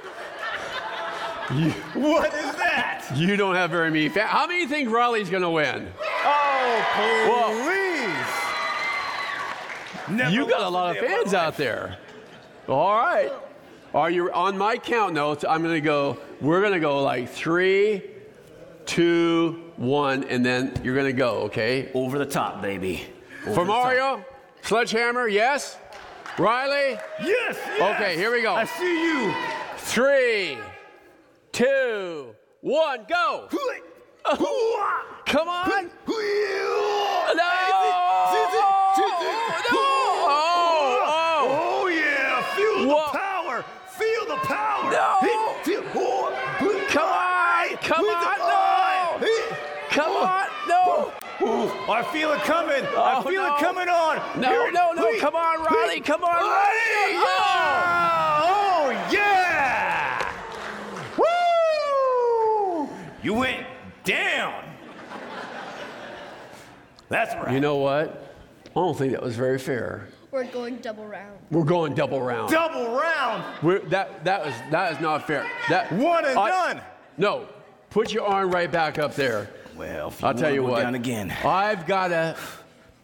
what 1.94 2.34
is 2.34 2.56
that? 2.56 3.06
You 3.16 3.36
don't 3.36 3.56
have 3.56 3.70
very 3.72 3.92
many 3.92 4.10
fans. 4.10 4.30
How 4.30 4.48
many 4.48 4.66
think 4.66 4.90
Riley's 4.90 5.30
going 5.30 5.44
to 5.44 5.50
win? 5.50 5.92
Oh, 6.02 7.62
please. 10.08 10.16
Never 10.18 10.32
You 10.32 10.48
got 10.48 10.62
a 10.62 10.70
lot 10.70 10.98
of 10.98 11.04
fans 11.04 11.34
my 11.34 11.40
out 11.40 11.58
there. 11.58 11.98
All 12.68 12.96
right. 12.96 13.32
Are 13.94 14.10
you 14.10 14.32
on 14.32 14.58
my 14.58 14.78
count 14.78 15.14
notes? 15.14 15.46
I'm 15.48 15.62
going 15.62 15.76
to 15.76 15.82
go, 15.82 16.18
we're 16.42 16.62
going 16.62 16.74
to 16.74 16.80
go 16.80 17.02
like 17.04 17.30
three, 17.30 18.04
two, 18.86 19.72
one, 19.78 20.24
and 20.26 20.46
then 20.46 20.74
you're 20.84 20.96
going 20.96 21.06
to 21.06 21.14
go, 21.14 21.44
okay? 21.44 21.92
Over 21.94 22.18
the 22.20 22.26
top, 22.26 22.62
baby. 22.62 23.06
Over 23.46 23.54
For 23.54 23.66
the 23.66 23.72
top. 23.72 23.84
Mario, 23.84 24.26
Sledgehammer, 24.64 25.28
yes? 25.28 25.78
Riley, 26.38 27.00
Yes, 27.22 27.58
yes. 27.78 27.96
Okay, 27.96 28.18
here 28.18 28.32
we 28.32 28.42
go. 28.42 28.54
I 28.56 28.66
see 28.66 29.04
you. 29.04 29.34
three, 29.78 30.58
two, 31.56 32.36
one, 32.60 33.06
go. 33.08 33.48
Oh. 34.26 35.04
Come 35.26 35.48
on. 35.48 35.70
No! 35.70 35.82
Oh, 40.28 41.82
Oh 41.82 41.88
yeah, 41.88 42.41
feel 42.56 42.88
the 42.89 42.96
power. 43.18 43.63
Feel 43.88 44.26
the 44.28 44.36
power. 44.46 44.91
No. 44.91 45.18
Hit, 45.22 45.65
feel, 45.65 45.84
oh, 45.96 46.32
Come 46.89 47.08
on. 47.08 47.78
Come 47.82 48.06
on. 48.06 48.15
eye. 48.18 49.18
No. 49.20 49.26
Hit. 49.26 49.46
Come 49.91 50.12
on. 50.12 50.48
No. 50.68 51.12
I 51.94 52.04
feel 52.12 52.32
it 52.34 52.41
coming. 52.41 52.84
I 52.84 53.15
Oh, 53.18 53.22
feel 53.22 53.44
no. 53.44 53.56
it 53.56 53.60
coming 53.62 53.88
on. 53.88 54.18
No, 54.41 54.65
it- 54.65 54.74
no, 54.74 54.91
no. 54.91 55.12
Hey, 55.12 55.20
Come 55.20 55.36
on, 55.36 55.60
Riley. 55.63 55.94
hey, 55.96 56.00
Come 56.02 56.24
on, 56.24 56.34
Riley. 56.36 57.13
yeah. 57.13 57.24
Oh. 58.41 58.91
oh, 58.91 59.10
yeah. 59.12 59.45
You 63.26 63.34
went 63.34 63.66
down. 64.04 64.64
That's 67.10 67.34
right. 67.34 67.54
You 67.56 67.60
know 67.60 67.78
what? 67.78 68.36
I 68.68 68.70
don't 68.76 68.96
think 68.96 69.14
that 69.14 69.24
was 69.24 69.36
very 69.36 69.58
fair. 69.58 70.10
We're 70.30 70.44
going 70.44 70.76
double 70.78 71.08
round. 71.08 71.40
We're 71.50 71.64
going 71.64 71.96
double 71.96 72.22
round. 72.22 72.52
Double 72.52 72.96
round. 72.96 73.44
We're, 73.64 73.80
that 73.90 74.24
that 74.26 74.46
was 74.46 74.54
that 74.70 74.94
is 74.94 75.00
not 75.00 75.26
fair. 75.26 75.50
That 75.70 75.92
One 75.92 76.24
and 76.24 76.38
I- 76.38 76.50
done. 76.50 76.82
No, 77.18 77.48
put 77.90 78.14
your 78.14 78.28
arm 78.28 78.52
right 78.52 78.72
back 78.72 79.00
up 79.00 79.16
there. 79.16 79.50
Well, 79.76 80.10
if 80.10 80.24
I'll 80.24 80.36
tell 80.36 80.44
wanna 80.44 80.54
you 80.54 80.62
go 80.62 80.68
what. 80.68 80.82
Down 80.84 80.94
again. 80.94 81.32
I've 81.44 81.88
got 81.88 82.12
a. 82.12 82.38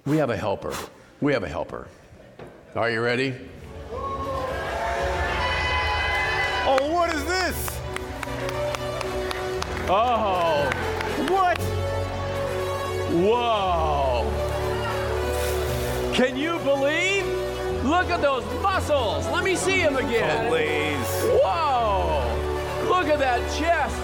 We 0.06 0.18
have 0.18 0.30
a 0.30 0.38
helper. 0.38 0.76
We 1.20 1.34
have 1.34 1.42
a 1.42 1.50
helper. 1.50 1.88
Are 2.76 2.92
you 2.92 3.02
ready? 3.02 3.34
Oh, 9.90 10.70
What? 11.30 11.58
whoa! 13.12 14.26
Can 16.14 16.38
you 16.38 16.58
believe? 16.60 17.26
Look 17.84 18.10
at 18.10 18.22
those 18.22 18.44
muscles. 18.62 19.28
Let 19.28 19.44
me 19.44 19.56
see 19.56 19.82
them 19.82 19.96
again. 19.98 20.48
Please. 20.50 21.08
Whoa! 21.44 22.24
Look 22.90 23.08
at 23.08 23.20
that 23.20 23.40
chest. 23.58 23.96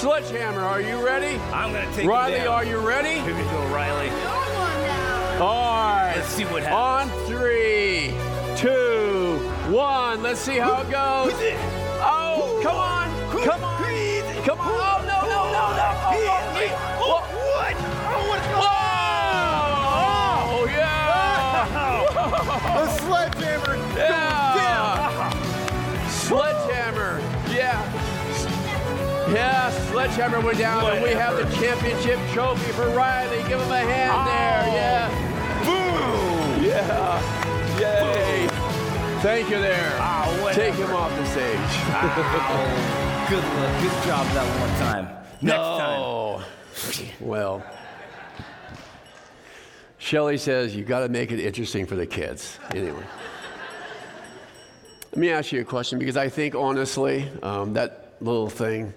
Sledgehammer, 0.00 0.60
are 0.60 0.80
you 0.80 1.04
ready? 1.04 1.38
I'm 1.52 1.72
gonna 1.72 1.92
take 1.92 2.06
Riley, 2.06 2.38
you 2.38 2.44
down. 2.44 2.54
are 2.54 2.64
you 2.64 2.78
ready? 2.78 3.20
Here 3.20 3.34
we 3.36 3.42
go, 3.42 3.66
Riley. 3.74 4.10
All 5.40 5.72
right. 5.94 6.14
Let's 6.16 6.28
see 6.28 6.44
what 6.44 6.62
happens. 6.62 7.10
On 7.12 7.26
three, 7.26 8.12
two, 8.56 9.38
one. 9.72 10.22
Let's 10.22 10.40
see 10.40 10.56
how 10.58 10.80
it 10.82 10.90
goes. 10.90 11.32
Oh, 12.00 12.60
come 12.62 12.76
on. 12.76 13.08
Come 13.44 13.64
on. 13.64 13.78
Come 14.44 14.60
on. 14.60 14.97
Oh, 16.20 16.24
no, 16.24 16.58
no. 16.58 16.66
Oh, 17.00 17.22
oh, 17.30 17.62
oh, 18.10 18.28
What? 18.30 18.42
Oh, 19.46 20.60
oh, 20.60 20.64
yeah. 20.66 22.02
A 22.78 22.88
sledgehammer 23.00 23.74
Yeah. 23.96 25.30
Sledgehammer. 26.08 27.12
Yeah. 27.50 27.78
Yeah, 29.32 29.70
Sledgehammer 29.90 30.40
went 30.40 30.58
down, 30.58 30.90
and 30.90 31.02
we 31.02 31.10
have 31.10 31.36
the 31.36 31.44
championship 31.56 32.18
trophy 32.32 32.72
for 32.72 32.88
Riley. 32.88 33.42
Give 33.48 33.60
him 33.60 33.70
a 33.70 33.78
hand 33.78 34.26
there. 34.26 34.64
Oh. 34.64 34.74
Yeah. 34.74 35.10
Boom! 35.64 36.64
Yeah. 36.64 37.20
Yay. 37.78 38.48
Thank 39.20 39.50
you 39.50 39.58
there. 39.58 39.92
Ah, 40.00 40.26
whatever. 40.42 40.60
Take 40.60 40.74
him 40.74 40.94
off 40.96 41.14
the 41.16 41.26
stage. 41.26 41.58
Ah, 41.92 43.26
good 43.28 43.44
luck. 43.44 43.82
Good 43.82 43.96
job 44.08 44.26
that 44.32 44.46
one 44.60 44.74
time. 44.80 45.27
Next 45.40 45.56
time. 45.56 46.00
Oh. 46.00 46.44
Well, 47.20 47.64
Shelly 49.98 50.38
says 50.38 50.74
you 50.74 50.84
got 50.84 51.00
to 51.00 51.08
make 51.08 51.30
it 51.32 51.40
interesting 51.40 51.86
for 51.86 51.96
the 51.96 52.06
kids. 52.06 52.58
Anyway. 52.74 53.04
Let 55.12 55.16
me 55.18 55.30
ask 55.30 55.52
you 55.52 55.60
a 55.60 55.64
question 55.64 55.98
because 55.98 56.16
I 56.16 56.28
think 56.28 56.54
honestly 56.54 57.28
um, 57.42 57.72
that 57.74 58.16
little 58.20 58.48
thing 58.48 58.92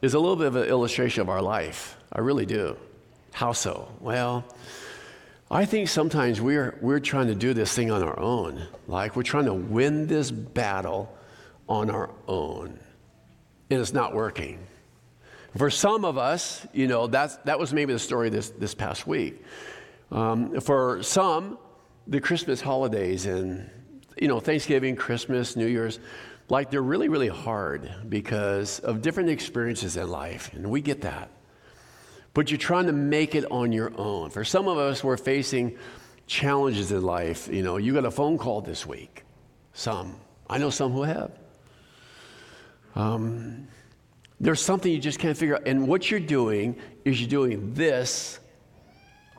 is 0.00 0.14
a 0.14 0.18
little 0.18 0.36
bit 0.36 0.46
of 0.46 0.56
an 0.56 0.68
illustration 0.68 1.22
of 1.22 1.28
our 1.28 1.42
life. 1.42 1.96
I 2.12 2.20
really 2.20 2.46
do. 2.46 2.76
How 3.32 3.52
so? 3.52 3.92
Well, 4.00 4.44
I 5.50 5.64
think 5.64 5.88
sometimes 5.88 6.40
we're, 6.40 6.78
we're 6.80 7.00
trying 7.00 7.28
to 7.28 7.34
do 7.34 7.52
this 7.52 7.74
thing 7.74 7.90
on 7.90 8.02
our 8.02 8.18
own. 8.18 8.66
Like 8.86 9.16
we're 9.16 9.22
trying 9.22 9.46
to 9.46 9.54
win 9.54 10.06
this 10.06 10.30
battle 10.30 11.14
on 11.68 11.90
our 11.90 12.10
own, 12.26 12.78
and 13.70 13.80
it's 13.80 13.92
not 13.92 14.14
working. 14.14 14.58
For 15.56 15.70
some 15.70 16.04
of 16.04 16.18
us, 16.18 16.66
you 16.72 16.86
know, 16.86 17.06
that's, 17.06 17.36
that 17.38 17.58
was 17.58 17.72
maybe 17.72 17.92
the 17.92 17.98
story 17.98 18.28
this, 18.28 18.50
this 18.50 18.74
past 18.74 19.06
week. 19.06 19.42
Um, 20.10 20.60
for 20.60 21.02
some, 21.02 21.58
the 22.06 22.20
Christmas 22.20 22.60
holidays 22.60 23.26
and, 23.26 23.70
you 24.20 24.28
know, 24.28 24.40
Thanksgiving, 24.40 24.96
Christmas, 24.96 25.56
New 25.56 25.66
Year's, 25.66 26.00
like 26.48 26.70
they're 26.70 26.82
really, 26.82 27.08
really 27.08 27.28
hard 27.28 27.92
because 28.08 28.80
of 28.80 29.02
different 29.02 29.28
experiences 29.28 29.96
in 29.96 30.08
life, 30.08 30.52
and 30.54 30.70
we 30.70 30.80
get 30.80 31.02
that. 31.02 31.30
But 32.34 32.50
you're 32.50 32.58
trying 32.58 32.86
to 32.86 32.92
make 32.92 33.34
it 33.34 33.44
on 33.50 33.72
your 33.72 33.92
own. 33.98 34.30
For 34.30 34.44
some 34.44 34.68
of 34.68 34.78
us, 34.78 35.02
we're 35.02 35.16
facing 35.16 35.76
challenges 36.26 36.92
in 36.92 37.02
life. 37.02 37.48
You 37.48 37.62
know, 37.62 37.76
you 37.76 37.92
got 37.94 38.04
a 38.04 38.10
phone 38.10 38.38
call 38.38 38.60
this 38.60 38.86
week. 38.86 39.24
Some. 39.72 40.16
I 40.48 40.58
know 40.58 40.70
some 40.70 40.92
who 40.92 41.02
have. 41.02 41.32
Um, 42.94 43.68
there's 44.40 44.60
something 44.60 44.92
you 44.92 44.98
just 44.98 45.18
can't 45.18 45.36
figure 45.36 45.56
out. 45.56 45.66
And 45.66 45.88
what 45.88 46.10
you're 46.10 46.20
doing 46.20 46.76
is 47.04 47.20
you're 47.20 47.28
doing 47.28 47.74
this 47.74 48.38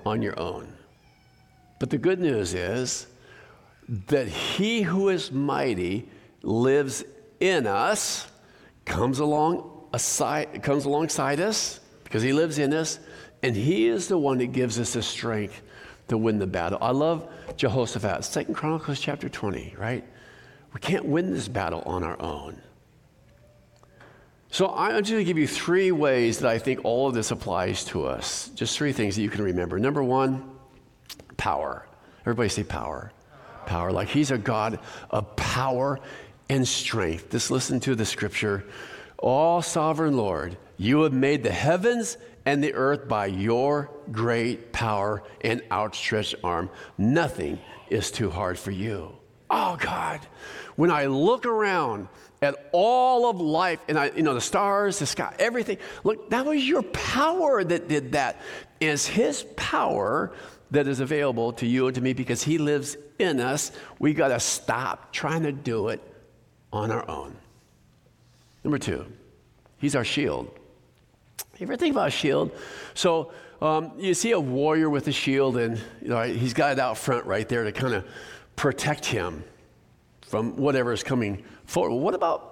on 0.05 0.21
your 0.21 0.39
own. 0.39 0.73
But 1.79 1.89
the 1.89 1.97
good 1.97 2.19
news 2.19 2.53
is 2.53 3.07
that 4.07 4.27
he 4.27 4.81
who 4.81 5.09
is 5.09 5.31
mighty 5.31 6.07
lives 6.43 7.03
in 7.39 7.65
us, 7.65 8.27
comes 8.85 9.19
along 9.19 9.87
aside, 9.93 10.61
comes 10.61 10.85
alongside 10.85 11.39
us 11.39 11.79
because 12.03 12.21
he 12.21 12.33
lives 12.33 12.59
in 12.59 12.73
us, 12.73 12.99
and 13.43 13.55
he 13.55 13.87
is 13.87 14.07
the 14.07 14.17
one 14.17 14.39
that 14.39 14.47
gives 14.47 14.79
us 14.79 14.93
the 14.93 15.01
strength 15.01 15.61
to 16.09 16.17
win 16.17 16.39
the 16.39 16.47
battle. 16.47 16.77
I 16.81 16.91
love 16.91 17.29
Jehoshaphat, 17.55 18.23
Second 18.25 18.55
Chronicles 18.55 18.99
chapter 18.99 19.29
20, 19.29 19.75
right? 19.77 20.03
We 20.73 20.79
can't 20.79 21.05
win 21.05 21.31
this 21.31 21.47
battle 21.47 21.81
on 21.85 22.03
our 22.03 22.19
own. 22.21 22.61
So 24.51 24.73
I'm 24.73 25.03
just 25.03 25.11
going 25.11 25.23
to 25.23 25.25
give 25.25 25.37
you 25.37 25.47
three 25.47 25.91
ways 25.91 26.39
that 26.39 26.49
I 26.49 26.57
think 26.57 26.83
all 26.83 27.07
of 27.07 27.13
this 27.13 27.31
applies 27.31 27.85
to 27.85 28.05
us. 28.05 28.49
Just 28.55 28.77
three 28.77 28.93
things 28.93 29.15
that 29.15 29.21
you 29.21 29.29
can 29.29 29.43
remember. 29.43 29.77
Number 29.77 30.03
one, 30.03 30.49
power. 31.37 31.85
Everybody 32.21 32.49
say 32.49 32.63
power. 32.63 33.11
Power. 33.67 33.91
Like 33.91 34.07
he's 34.07 34.31
a 34.31 34.37
God 34.37 34.79
of 35.11 35.35
power 35.35 35.99
and 36.49 36.67
strength. 36.67 37.29
Just 37.29 37.51
listen 37.51 37.79
to 37.81 37.93
the 37.93 38.05
scripture. 38.05 38.65
All 39.19 39.61
sovereign 39.61 40.17
Lord, 40.17 40.57
you 40.77 41.03
have 41.03 41.13
made 41.13 41.43
the 41.43 41.51
heavens 41.51 42.17
and 42.45 42.63
the 42.63 42.73
earth 42.73 43.07
by 43.07 43.27
your 43.27 43.91
great 44.11 44.73
power 44.73 45.21
and 45.41 45.61
outstretched 45.71 46.35
arm. 46.43 46.71
Nothing 46.97 47.59
is 47.89 48.09
too 48.09 48.31
hard 48.31 48.57
for 48.57 48.71
you. 48.71 49.15
Oh 49.51 49.77
God, 49.79 50.21
when 50.79 50.91
I 50.91 51.07
look 51.07 51.45
around 51.45 52.07
at 52.41 52.69
all 52.71 53.29
of 53.29 53.41
life 53.41 53.81
and 53.89 53.99
I, 53.99 54.11
you 54.11 54.23
know, 54.23 54.33
the 54.33 54.39
stars, 54.39 54.97
the 54.99 55.05
sky, 55.05 55.35
everything, 55.37 55.77
look, 56.05 56.29
that 56.29 56.45
was 56.45 56.65
your 56.65 56.83
power 56.83 57.61
that 57.61 57.89
did 57.89 58.13
that. 58.13 58.39
It's 58.79 59.05
His 59.05 59.43
power 59.57 60.31
that 60.71 60.87
is 60.87 61.01
available 61.01 61.51
to 61.51 61.67
you 61.67 61.87
and 61.87 61.95
to 61.95 62.01
me 62.01 62.13
because 62.13 62.41
He 62.41 62.57
lives 62.57 62.95
in 63.19 63.41
us. 63.41 63.73
We 63.99 64.13
got 64.13 64.29
to 64.29 64.39
stop 64.39 65.11
trying 65.11 65.43
to 65.43 65.51
do 65.51 65.89
it 65.89 66.01
on 66.71 66.91
our 66.91 67.05
own. 67.09 67.35
Number 68.63 68.77
two, 68.77 69.05
He's 69.79 69.97
our 69.97 70.05
shield. 70.05 70.49
You 71.57 71.65
ever 71.65 71.75
think 71.75 71.93
about 71.93 72.07
a 72.07 72.11
shield? 72.11 72.53
So 72.93 73.33
um, 73.61 73.91
you 73.97 74.13
see 74.13 74.31
a 74.31 74.39
warrior 74.39 74.89
with 74.89 75.09
a 75.09 75.11
shield, 75.11 75.57
and 75.57 75.77
you 76.01 76.07
know, 76.07 76.21
he's 76.21 76.53
got 76.53 76.71
it 76.71 76.79
out 76.79 76.97
front 76.97 77.25
right 77.25 77.49
there 77.49 77.65
to 77.65 77.73
kind 77.73 77.95
of 77.95 78.05
protect 78.55 79.05
him 79.05 79.43
from 80.29 80.55
whatever 80.55 80.93
is 80.93 81.03
coming 81.03 81.43
forward. 81.65 81.95
What 81.95 82.13
about 82.13 82.45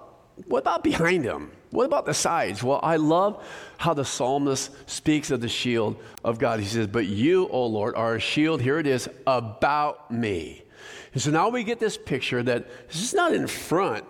what 0.46 0.58
about 0.58 0.84
behind 0.84 1.24
him? 1.24 1.50
What 1.70 1.84
about 1.84 2.06
the 2.06 2.14
sides? 2.14 2.62
Well, 2.62 2.80
I 2.82 2.96
love 2.96 3.44
how 3.76 3.92
the 3.92 4.04
psalmist 4.04 4.70
speaks 4.88 5.30
of 5.30 5.40
the 5.40 5.48
shield 5.48 5.96
of 6.24 6.38
God. 6.38 6.60
He 6.60 6.66
says, 6.66 6.86
But 6.86 7.06
you, 7.06 7.48
O 7.48 7.66
Lord, 7.66 7.96
are 7.96 8.14
a 8.14 8.20
shield, 8.20 8.60
here 8.62 8.78
it 8.78 8.86
is, 8.86 9.08
about 9.26 10.10
me. 10.10 10.62
And 11.12 11.20
so 11.20 11.30
now 11.30 11.48
we 11.48 11.64
get 11.64 11.80
this 11.80 11.96
picture 11.96 12.42
that 12.42 12.68
this 12.88 13.02
is 13.02 13.14
not 13.14 13.32
in 13.32 13.46
front, 13.46 14.04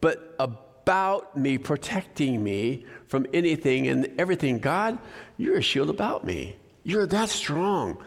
but 0.00 0.36
about 0.38 1.36
me, 1.36 1.58
protecting 1.58 2.42
me 2.42 2.86
from 3.08 3.26
anything 3.34 3.88
and 3.88 4.08
everything. 4.18 4.58
God, 4.58 4.98
you're 5.36 5.58
a 5.58 5.62
shield 5.62 5.90
about 5.90 6.24
me. 6.24 6.56
You're 6.84 7.06
that 7.06 7.28
strong, 7.28 7.98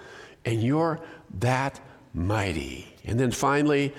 and 0.46 0.64
you're 0.64 1.00
that 1.40 1.80
mighty. 2.14 2.88
And 3.06 3.20
then 3.20 3.32
finally, 3.32 3.94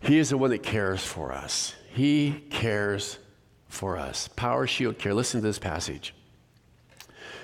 He 0.00 0.18
is 0.18 0.30
the 0.30 0.38
one 0.38 0.50
that 0.50 0.62
cares 0.62 1.04
for 1.04 1.32
us. 1.32 1.74
He 1.92 2.44
cares 2.50 3.18
for 3.68 3.96
us. 3.96 4.28
Power, 4.28 4.66
shield, 4.66 4.98
care. 4.98 5.14
Listen 5.14 5.40
to 5.40 5.46
this 5.46 5.58
passage. 5.58 6.14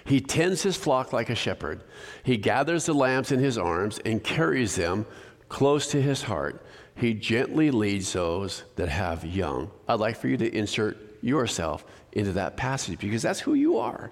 He 0.05 0.21
tends 0.21 0.63
his 0.63 0.77
flock 0.77 1.13
like 1.13 1.31
a 1.31 1.35
shepherd. 1.35 1.83
He 2.23 2.37
gathers 2.37 2.87
the 2.87 2.95
lambs 2.95 3.33
in 3.33 3.41
his 3.41 3.59
arms 3.59 3.99
and 4.05 4.23
carries 4.23 4.77
them 4.77 5.05
close 5.49 5.89
to 5.89 6.01
his 6.01 6.23
heart. 6.23 6.65
He 6.95 7.13
gently 7.13 7.71
leads 7.71 8.13
those 8.13 8.63
that 8.77 8.89
have 8.89 9.25
young. 9.25 9.71
I'd 9.89 10.01
like 10.01 10.17
for 10.17 10.29
you 10.29 10.37
to 10.39 10.57
insert 10.57 10.97
yourself 11.23 11.85
into 12.13 12.33
that 12.33 12.57
passage 12.57 12.99
because 13.01 13.23
that's 13.23 13.41
who 13.41 13.55
you 13.55 13.79
are. 13.79 14.11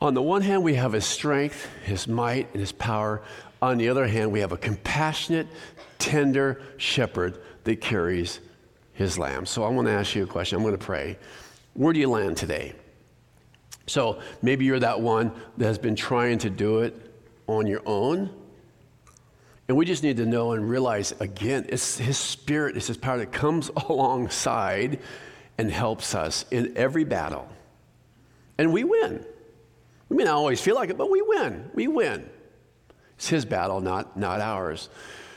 On 0.00 0.14
the 0.14 0.22
one 0.22 0.42
hand, 0.42 0.62
we 0.62 0.74
have 0.74 0.92
his 0.92 1.06
strength, 1.06 1.68
his 1.84 2.06
might, 2.06 2.48
and 2.52 2.60
his 2.60 2.72
power. 2.72 3.22
On 3.60 3.78
the 3.78 3.88
other 3.88 4.06
hand, 4.06 4.30
we 4.30 4.40
have 4.40 4.52
a 4.52 4.56
compassionate, 4.56 5.48
tender 5.98 6.62
shepherd 6.76 7.38
that 7.64 7.80
carries 7.80 8.40
his 8.92 9.18
lamb. 9.18 9.46
So 9.46 9.64
I 9.64 9.68
want 9.68 9.86
to 9.88 9.92
ask 9.92 10.14
you 10.14 10.24
a 10.24 10.26
question. 10.26 10.56
I'm 10.56 10.62
going 10.62 10.76
to 10.76 10.84
pray. 10.84 11.18
Where 11.74 11.92
do 11.92 12.00
you 12.00 12.08
land 12.08 12.36
today? 12.36 12.74
So 13.86 14.20
maybe 14.42 14.64
you're 14.64 14.80
that 14.80 15.00
one 15.00 15.32
that 15.56 15.66
has 15.66 15.78
been 15.78 15.96
trying 15.96 16.38
to 16.38 16.50
do 16.50 16.80
it 16.80 16.94
on 17.46 17.66
your 17.66 17.82
own. 17.86 18.30
And 19.66 19.76
we 19.76 19.84
just 19.84 20.02
need 20.02 20.16
to 20.18 20.26
know 20.26 20.52
and 20.52 20.68
realize 20.68 21.12
again, 21.20 21.66
it's 21.68 21.98
His 21.98 22.16
Spirit, 22.16 22.76
it's 22.76 22.86
His 22.86 22.96
power 22.96 23.18
that 23.18 23.32
comes 23.32 23.70
alongside 23.88 25.00
and 25.58 25.70
helps 25.70 26.14
us 26.14 26.44
in 26.50 26.76
every 26.76 27.04
battle. 27.04 27.48
And 28.56 28.72
we 28.72 28.84
win. 28.84 29.24
We 30.08 30.16
may 30.16 30.24
not 30.24 30.34
always 30.34 30.60
feel 30.60 30.74
like 30.74 30.90
it, 30.90 30.96
but 30.96 31.10
we 31.10 31.22
win. 31.22 31.70
We 31.74 31.86
win. 31.88 32.28
It's 33.18 33.28
His 33.28 33.44
battle, 33.44 33.80
not, 33.80 34.16
not 34.16 34.40
ours. 34.40 34.88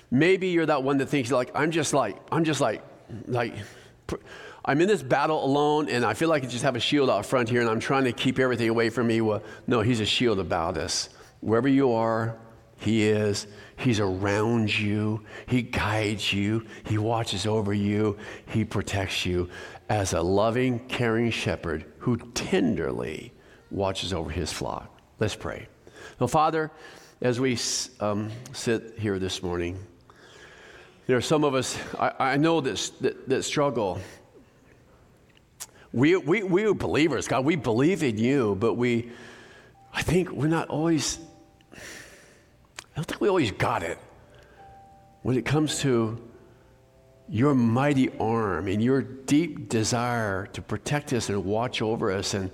Maybe 0.10 0.48
you're 0.48 0.66
that 0.66 0.84
one 0.84 0.98
that 1.00 1.08
thinks 1.10 1.32
like, 1.32 1.52
I'm 1.54 1.72
just 1.72 1.94
like, 1.94 2.18
I'm 2.32 2.44
just 2.44 2.62
like 2.62 2.84
like, 3.28 3.54
I'm 4.64 4.80
in 4.82 4.88
this 4.88 5.02
battle 5.02 5.44
alone 5.44 5.90
and 5.90 6.06
I 6.06 6.14
feel 6.14 6.30
like 6.30 6.44
I 6.44 6.48
just 6.48 6.64
have 6.64 6.76
a 6.76 6.80
shield 6.80 7.10
out 7.10 7.26
front 7.26 7.50
here 7.50 7.62
and 7.62 7.70
I'm 7.70 7.80
trying 7.80 8.04
to 8.06 8.12
keep 8.12 8.40
everything 8.40 8.70
away 8.70 8.90
from 8.90 9.08
me. 9.08 9.22
Well, 9.22 9.44
no, 9.68 9.82
he's 9.82 10.00
a 10.00 10.06
shield 10.06 10.40
about 10.40 10.78
us. 10.78 11.10
Wherever 11.40 11.68
you 11.68 11.94
are, 11.94 12.38
he 12.78 13.08
is. 13.08 13.48
He's 13.78 14.00
around 14.00 14.78
you. 14.78 15.24
He 15.48 15.62
guides 15.64 16.32
you. 16.32 16.66
He 16.86 16.98
watches 16.98 17.48
over 17.48 17.74
you. 17.74 18.18
He 18.48 18.64
protects 18.64 19.26
you 19.26 19.50
as 19.90 20.14
a 20.14 20.22
loving, 20.22 20.80
caring 20.88 21.32
shepherd 21.32 21.86
who 22.00 22.18
tenderly 22.18 23.34
watches 23.72 24.14
over 24.14 24.30
his 24.30 24.52
flock. 24.52 25.00
Let's 25.20 25.36
pray. 25.36 25.68
So, 26.20 26.28
Father, 26.28 26.72
as 27.22 27.40
we 27.40 27.56
um, 28.00 28.32
sit 28.52 28.96
here 28.98 29.20
this 29.20 29.44
morning, 29.44 29.78
there 31.06 31.18
are 31.18 31.22
some 31.22 31.44
of 31.44 31.54
us, 31.54 31.78
I, 32.00 32.14
I 32.20 32.38
know 32.38 32.62
this, 32.62 32.90
that, 33.02 33.30
that 33.30 33.44
struggle. 33.44 34.00
We, 35.94 36.16
we, 36.16 36.42
we 36.42 36.64
are 36.66 36.74
believers, 36.74 37.28
God, 37.28 37.46
we 37.46 37.56
believe 37.56 38.02
in 38.02 38.18
you, 38.18 38.56
but 38.60 38.74
we, 38.74 39.12
I 39.94 40.02
think 40.02 40.32
we're 40.32 40.48
not 40.48 40.70
always, 40.70 41.20
I 41.74 41.78
don't 42.96 43.06
think 43.06 43.22
we 43.22 43.30
always 43.30 43.52
got 43.52 43.84
it 43.84 44.00
when 45.22 45.38
it 45.38 45.46
comes 45.46 45.80
to 45.82 46.20
your 47.30 47.54
mighty 47.54 48.10
arm 48.20 48.68
and 48.68 48.84
your 48.84 49.04
deep 49.04 49.70
desire 49.70 50.48
to 50.54 50.62
protect 50.62 51.14
us 51.14 51.30
and 51.30 51.46
watch 51.46 51.84
over 51.84 52.12
us. 52.12 52.34
And 52.34 52.50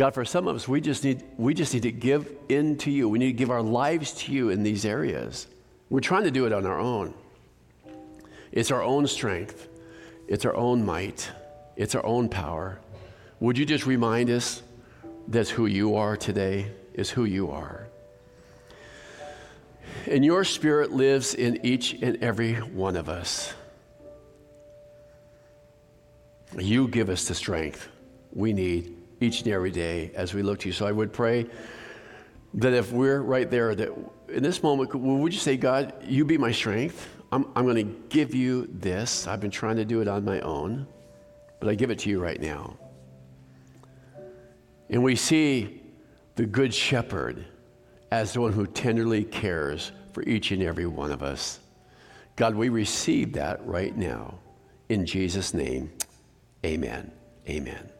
God, 0.00 0.14
for 0.14 0.24
some 0.24 0.48
of 0.48 0.56
us, 0.56 0.66
we 0.66 0.80
just 0.80 1.04
need, 1.04 1.22
we 1.36 1.52
just 1.52 1.74
need 1.74 1.82
to 1.82 1.92
give 1.92 2.26
in 2.48 2.78
to 2.78 2.90
you. 2.90 3.06
We 3.06 3.18
need 3.18 3.26
to 3.26 3.32
give 3.34 3.50
our 3.50 3.60
lives 3.60 4.12
to 4.12 4.32
you 4.32 4.48
in 4.48 4.62
these 4.62 4.86
areas. 4.86 5.46
We're 5.90 6.00
trying 6.00 6.24
to 6.24 6.30
do 6.30 6.46
it 6.46 6.54
on 6.54 6.64
our 6.64 6.80
own. 6.80 7.12
It's 8.50 8.70
our 8.70 8.82
own 8.82 9.06
strength, 9.06 9.68
it's 10.26 10.46
our 10.46 10.56
own 10.56 10.86
might, 10.86 11.30
it's 11.76 11.94
our 11.94 12.06
own 12.06 12.30
power. 12.30 12.80
Would 13.40 13.58
you 13.58 13.66
just 13.66 13.84
remind 13.84 14.30
us 14.30 14.62
that 15.28 15.50
who 15.50 15.66
you 15.66 15.96
are 15.96 16.16
today 16.16 16.72
is 16.94 17.10
who 17.10 17.26
you 17.26 17.50
are? 17.50 17.86
And 20.06 20.24
your 20.24 20.44
spirit 20.44 20.92
lives 20.92 21.34
in 21.34 21.60
each 21.62 21.92
and 22.00 22.16
every 22.22 22.54
one 22.54 22.96
of 22.96 23.10
us. 23.10 23.52
You 26.58 26.88
give 26.88 27.10
us 27.10 27.28
the 27.28 27.34
strength 27.34 27.86
we 28.32 28.54
need 28.54 28.96
each 29.20 29.42
and 29.42 29.52
every 29.52 29.70
day 29.70 30.10
as 30.14 30.34
we 30.34 30.42
look 30.42 30.58
to 30.60 30.68
you. 30.68 30.72
So 30.72 30.86
I 30.86 30.92
would 30.92 31.12
pray 31.12 31.46
that 32.54 32.72
if 32.72 32.92
we're 32.92 33.20
right 33.20 33.50
there, 33.50 33.74
that 33.74 33.90
in 34.28 34.42
this 34.42 34.62
moment, 34.62 34.94
would 34.94 35.32
you 35.32 35.38
say, 35.38 35.56
God, 35.56 35.94
you 36.04 36.24
be 36.24 36.38
my 36.38 36.52
strength? 36.52 37.08
I'm, 37.32 37.46
I'm 37.54 37.64
going 37.64 37.76
to 37.76 37.96
give 38.08 38.34
you 38.34 38.68
this. 38.72 39.26
I've 39.26 39.40
been 39.40 39.50
trying 39.50 39.76
to 39.76 39.84
do 39.84 40.00
it 40.00 40.08
on 40.08 40.24
my 40.24 40.40
own, 40.40 40.86
but 41.60 41.68
I 41.68 41.74
give 41.74 41.90
it 41.90 41.98
to 42.00 42.10
you 42.10 42.20
right 42.20 42.40
now. 42.40 42.76
And 44.88 45.04
we 45.04 45.14
see 45.14 45.82
the 46.34 46.46
Good 46.46 46.74
Shepherd 46.74 47.44
as 48.10 48.32
the 48.32 48.40
one 48.40 48.52
who 48.52 48.66
tenderly 48.66 49.22
cares 49.22 49.92
for 50.12 50.22
each 50.24 50.50
and 50.50 50.62
every 50.62 50.86
one 50.86 51.12
of 51.12 51.22
us. 51.22 51.60
God, 52.34 52.54
we 52.54 52.68
receive 52.68 53.34
that 53.34 53.64
right 53.64 53.96
now. 53.96 54.34
In 54.88 55.06
Jesus' 55.06 55.54
name, 55.54 55.92
amen. 56.64 57.12
Amen. 57.48 57.99